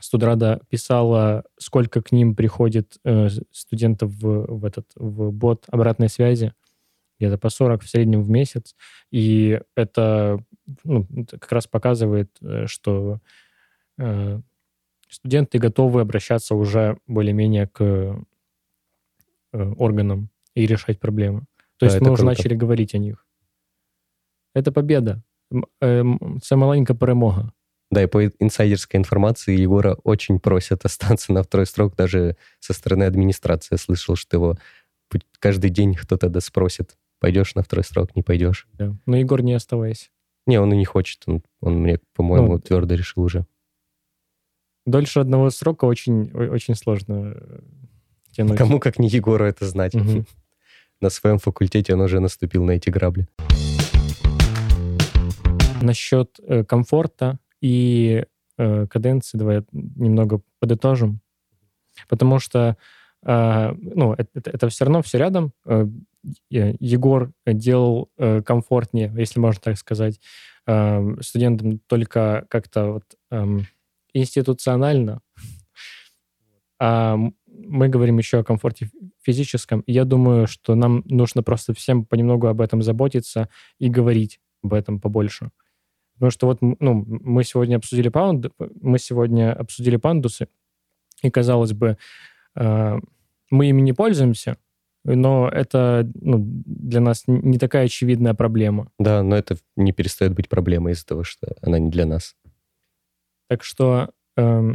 Студрада 0.00 0.60
писала, 0.68 1.44
сколько 1.58 2.02
к 2.02 2.10
ним 2.12 2.34
приходит 2.34 2.98
э, 3.04 3.28
студентов 3.52 4.10
в, 4.10 4.58
в 4.58 4.64
этот 4.64 4.86
в 4.96 5.30
бот 5.30 5.64
обратной 5.68 6.08
связи, 6.08 6.52
где-то 7.18 7.38
по 7.38 7.48
40 7.48 7.82
в 7.82 7.88
среднем 7.88 8.22
в 8.22 8.28
месяц. 8.28 8.74
И 9.12 9.60
это, 9.76 10.40
ну, 10.82 11.06
это 11.16 11.38
как 11.38 11.52
раз 11.52 11.66
показывает, 11.68 12.30
э, 12.42 12.66
что 12.66 13.20
э, 13.98 14.40
студенты 15.08 15.58
готовы 15.58 16.00
обращаться 16.00 16.56
уже 16.56 16.98
более-менее 17.06 17.68
к 17.68 17.80
э, 19.52 19.72
органам 19.76 20.28
и 20.54 20.66
решать 20.66 20.98
проблемы. 20.98 21.44
То 21.78 21.86
Да, 21.86 21.86
есть 21.86 21.96
это 21.96 22.04
мы 22.04 22.10
уже 22.12 22.22
круто. 22.22 22.36
начали 22.38 22.54
говорить 22.54 22.94
о 22.94 22.98
них. 22.98 23.26
Это 24.54 24.72
победа. 24.72 25.22
М, 25.52 25.64
эм, 25.80 26.40
Це 26.42 26.56
маленька 26.56 26.94
перемога. 26.94 27.52
Да, 27.90 28.02
и 28.02 28.06
по 28.06 28.24
инсайдерской 28.24 28.98
информации 28.98 29.60
Егора 29.62 29.96
очень 30.04 30.38
просят 30.40 30.84
остаться 30.86 31.32
на 31.32 31.42
второй 31.42 31.66
срок, 31.66 31.96
даже 31.96 32.36
со 32.60 32.72
стороны 32.72 33.04
администрации. 33.04 33.74
Я 33.74 33.78
слышал, 33.78 34.16
что 34.16 34.36
его 34.36 34.56
каждый 35.40 35.70
день 35.70 35.94
кто-то 35.94 36.28
да 36.28 36.40
спросит, 36.40 36.96
пойдешь 37.20 37.54
на 37.54 37.62
второй 37.62 37.84
срок, 37.84 38.16
не 38.16 38.22
пойдешь. 38.22 38.66
Да. 38.72 38.96
Но, 39.06 39.16
Егор, 39.16 39.42
не 39.42 39.54
оставайся. 39.54 40.08
Не, 40.46 40.60
он 40.60 40.72
и 40.72 40.76
не 40.76 40.84
хочет, 40.84 41.22
он, 41.26 41.42
он 41.60 41.74
мне, 41.82 41.98
по-моему, 42.14 42.52
Ну, 42.52 42.58
твердо 42.58 42.94
решил 42.94 43.22
уже. 43.24 43.46
Дольше 44.86 45.20
одного 45.20 45.50
срока 45.50 45.86
очень, 45.86 46.30
очень 46.32 46.74
сложно 46.74 47.32
э, 47.36 47.60
тянуть. 48.32 48.58
Кому, 48.58 48.78
как 48.80 48.98
не 48.98 49.08
Егору, 49.08 49.44
это 49.44 49.66
знать. 49.66 49.94
Мгм. 49.94 50.26
На 51.04 51.10
своем 51.10 51.38
факультете 51.38 51.92
он 51.92 52.00
уже 52.00 52.18
наступил 52.18 52.64
на 52.64 52.70
эти 52.70 52.88
грабли. 52.88 53.28
Насчет 55.82 56.40
э, 56.40 56.64
комфорта 56.64 57.38
и 57.60 58.24
э, 58.56 58.86
каденции 58.86 59.36
давай 59.36 59.64
немного 59.70 60.40
подытожим. 60.60 61.20
Потому 62.08 62.38
что 62.38 62.78
э, 63.22 63.74
ну, 63.76 64.14
это, 64.14 64.70
все 64.70 64.86
равно 64.86 65.02
все 65.02 65.18
рядом. 65.18 65.52
Э, 65.66 65.86
Егор 66.48 67.32
делал 67.46 68.08
э, 68.16 68.40
комфортнее, 68.40 69.12
если 69.14 69.40
можно 69.40 69.60
так 69.60 69.76
сказать, 69.76 70.18
э, 70.66 71.16
студентам 71.20 71.80
только 71.80 72.46
как-то 72.48 72.92
вот 72.92 73.04
э, 73.30 73.58
институционально, 74.14 75.20
а 76.80 77.18
мы 77.56 77.88
говорим 77.88 78.18
еще 78.18 78.38
о 78.38 78.44
комфорте 78.44 78.90
физическом. 79.22 79.80
И 79.80 79.92
я 79.92 80.04
думаю, 80.04 80.46
что 80.46 80.74
нам 80.74 81.02
нужно 81.06 81.42
просто 81.42 81.74
всем 81.74 82.04
понемногу 82.04 82.46
об 82.46 82.60
этом 82.60 82.82
заботиться 82.82 83.48
и 83.78 83.88
говорить 83.88 84.40
об 84.62 84.74
этом 84.74 85.00
побольше. 85.00 85.50
Потому 86.14 86.30
что 86.30 86.46
вот 86.46 86.58
ну, 86.60 87.04
мы 87.06 87.44
сегодня 87.44 87.76
обсудили 87.76 88.08
паунд, 88.08 88.46
мы 88.80 88.98
сегодня 88.98 89.52
обсудили 89.52 89.96
пандусы, 89.96 90.48
и 91.22 91.30
казалось 91.30 91.72
бы, 91.72 91.98
э, 92.54 92.98
мы 93.50 93.66
ими 93.68 93.80
не 93.80 93.92
пользуемся, 93.92 94.56
но 95.04 95.48
это 95.48 96.10
ну, 96.20 96.38
для 96.40 97.00
нас 97.00 97.24
не 97.26 97.58
такая 97.58 97.86
очевидная 97.86 98.34
проблема. 98.34 98.90
Да, 98.98 99.22
но 99.22 99.36
это 99.36 99.56
не 99.76 99.92
перестает 99.92 100.34
быть 100.34 100.48
проблемой 100.48 100.92
из-за 100.92 101.06
того, 101.06 101.24
что 101.24 101.54
она 101.60 101.78
не 101.78 101.90
для 101.90 102.06
нас. 102.06 102.36
Так 103.48 103.64
что 103.64 104.10
э, 104.36 104.74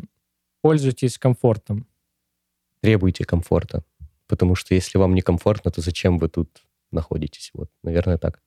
пользуйтесь 0.62 1.18
комфортом. 1.18 1.88
Требуйте 2.82 3.26
комфорта. 3.26 3.84
Потому 4.28 4.56
что 4.56 4.76
если 4.76 4.98
вам 4.98 5.16
не 5.16 5.22
комфортно, 5.22 5.72
то 5.72 5.82
зачем 5.82 6.18
вы 6.18 6.30
тут 6.30 6.64
находитесь? 6.92 7.52
Вот, 7.54 7.70
наверное, 7.84 8.18
так. 8.18 8.42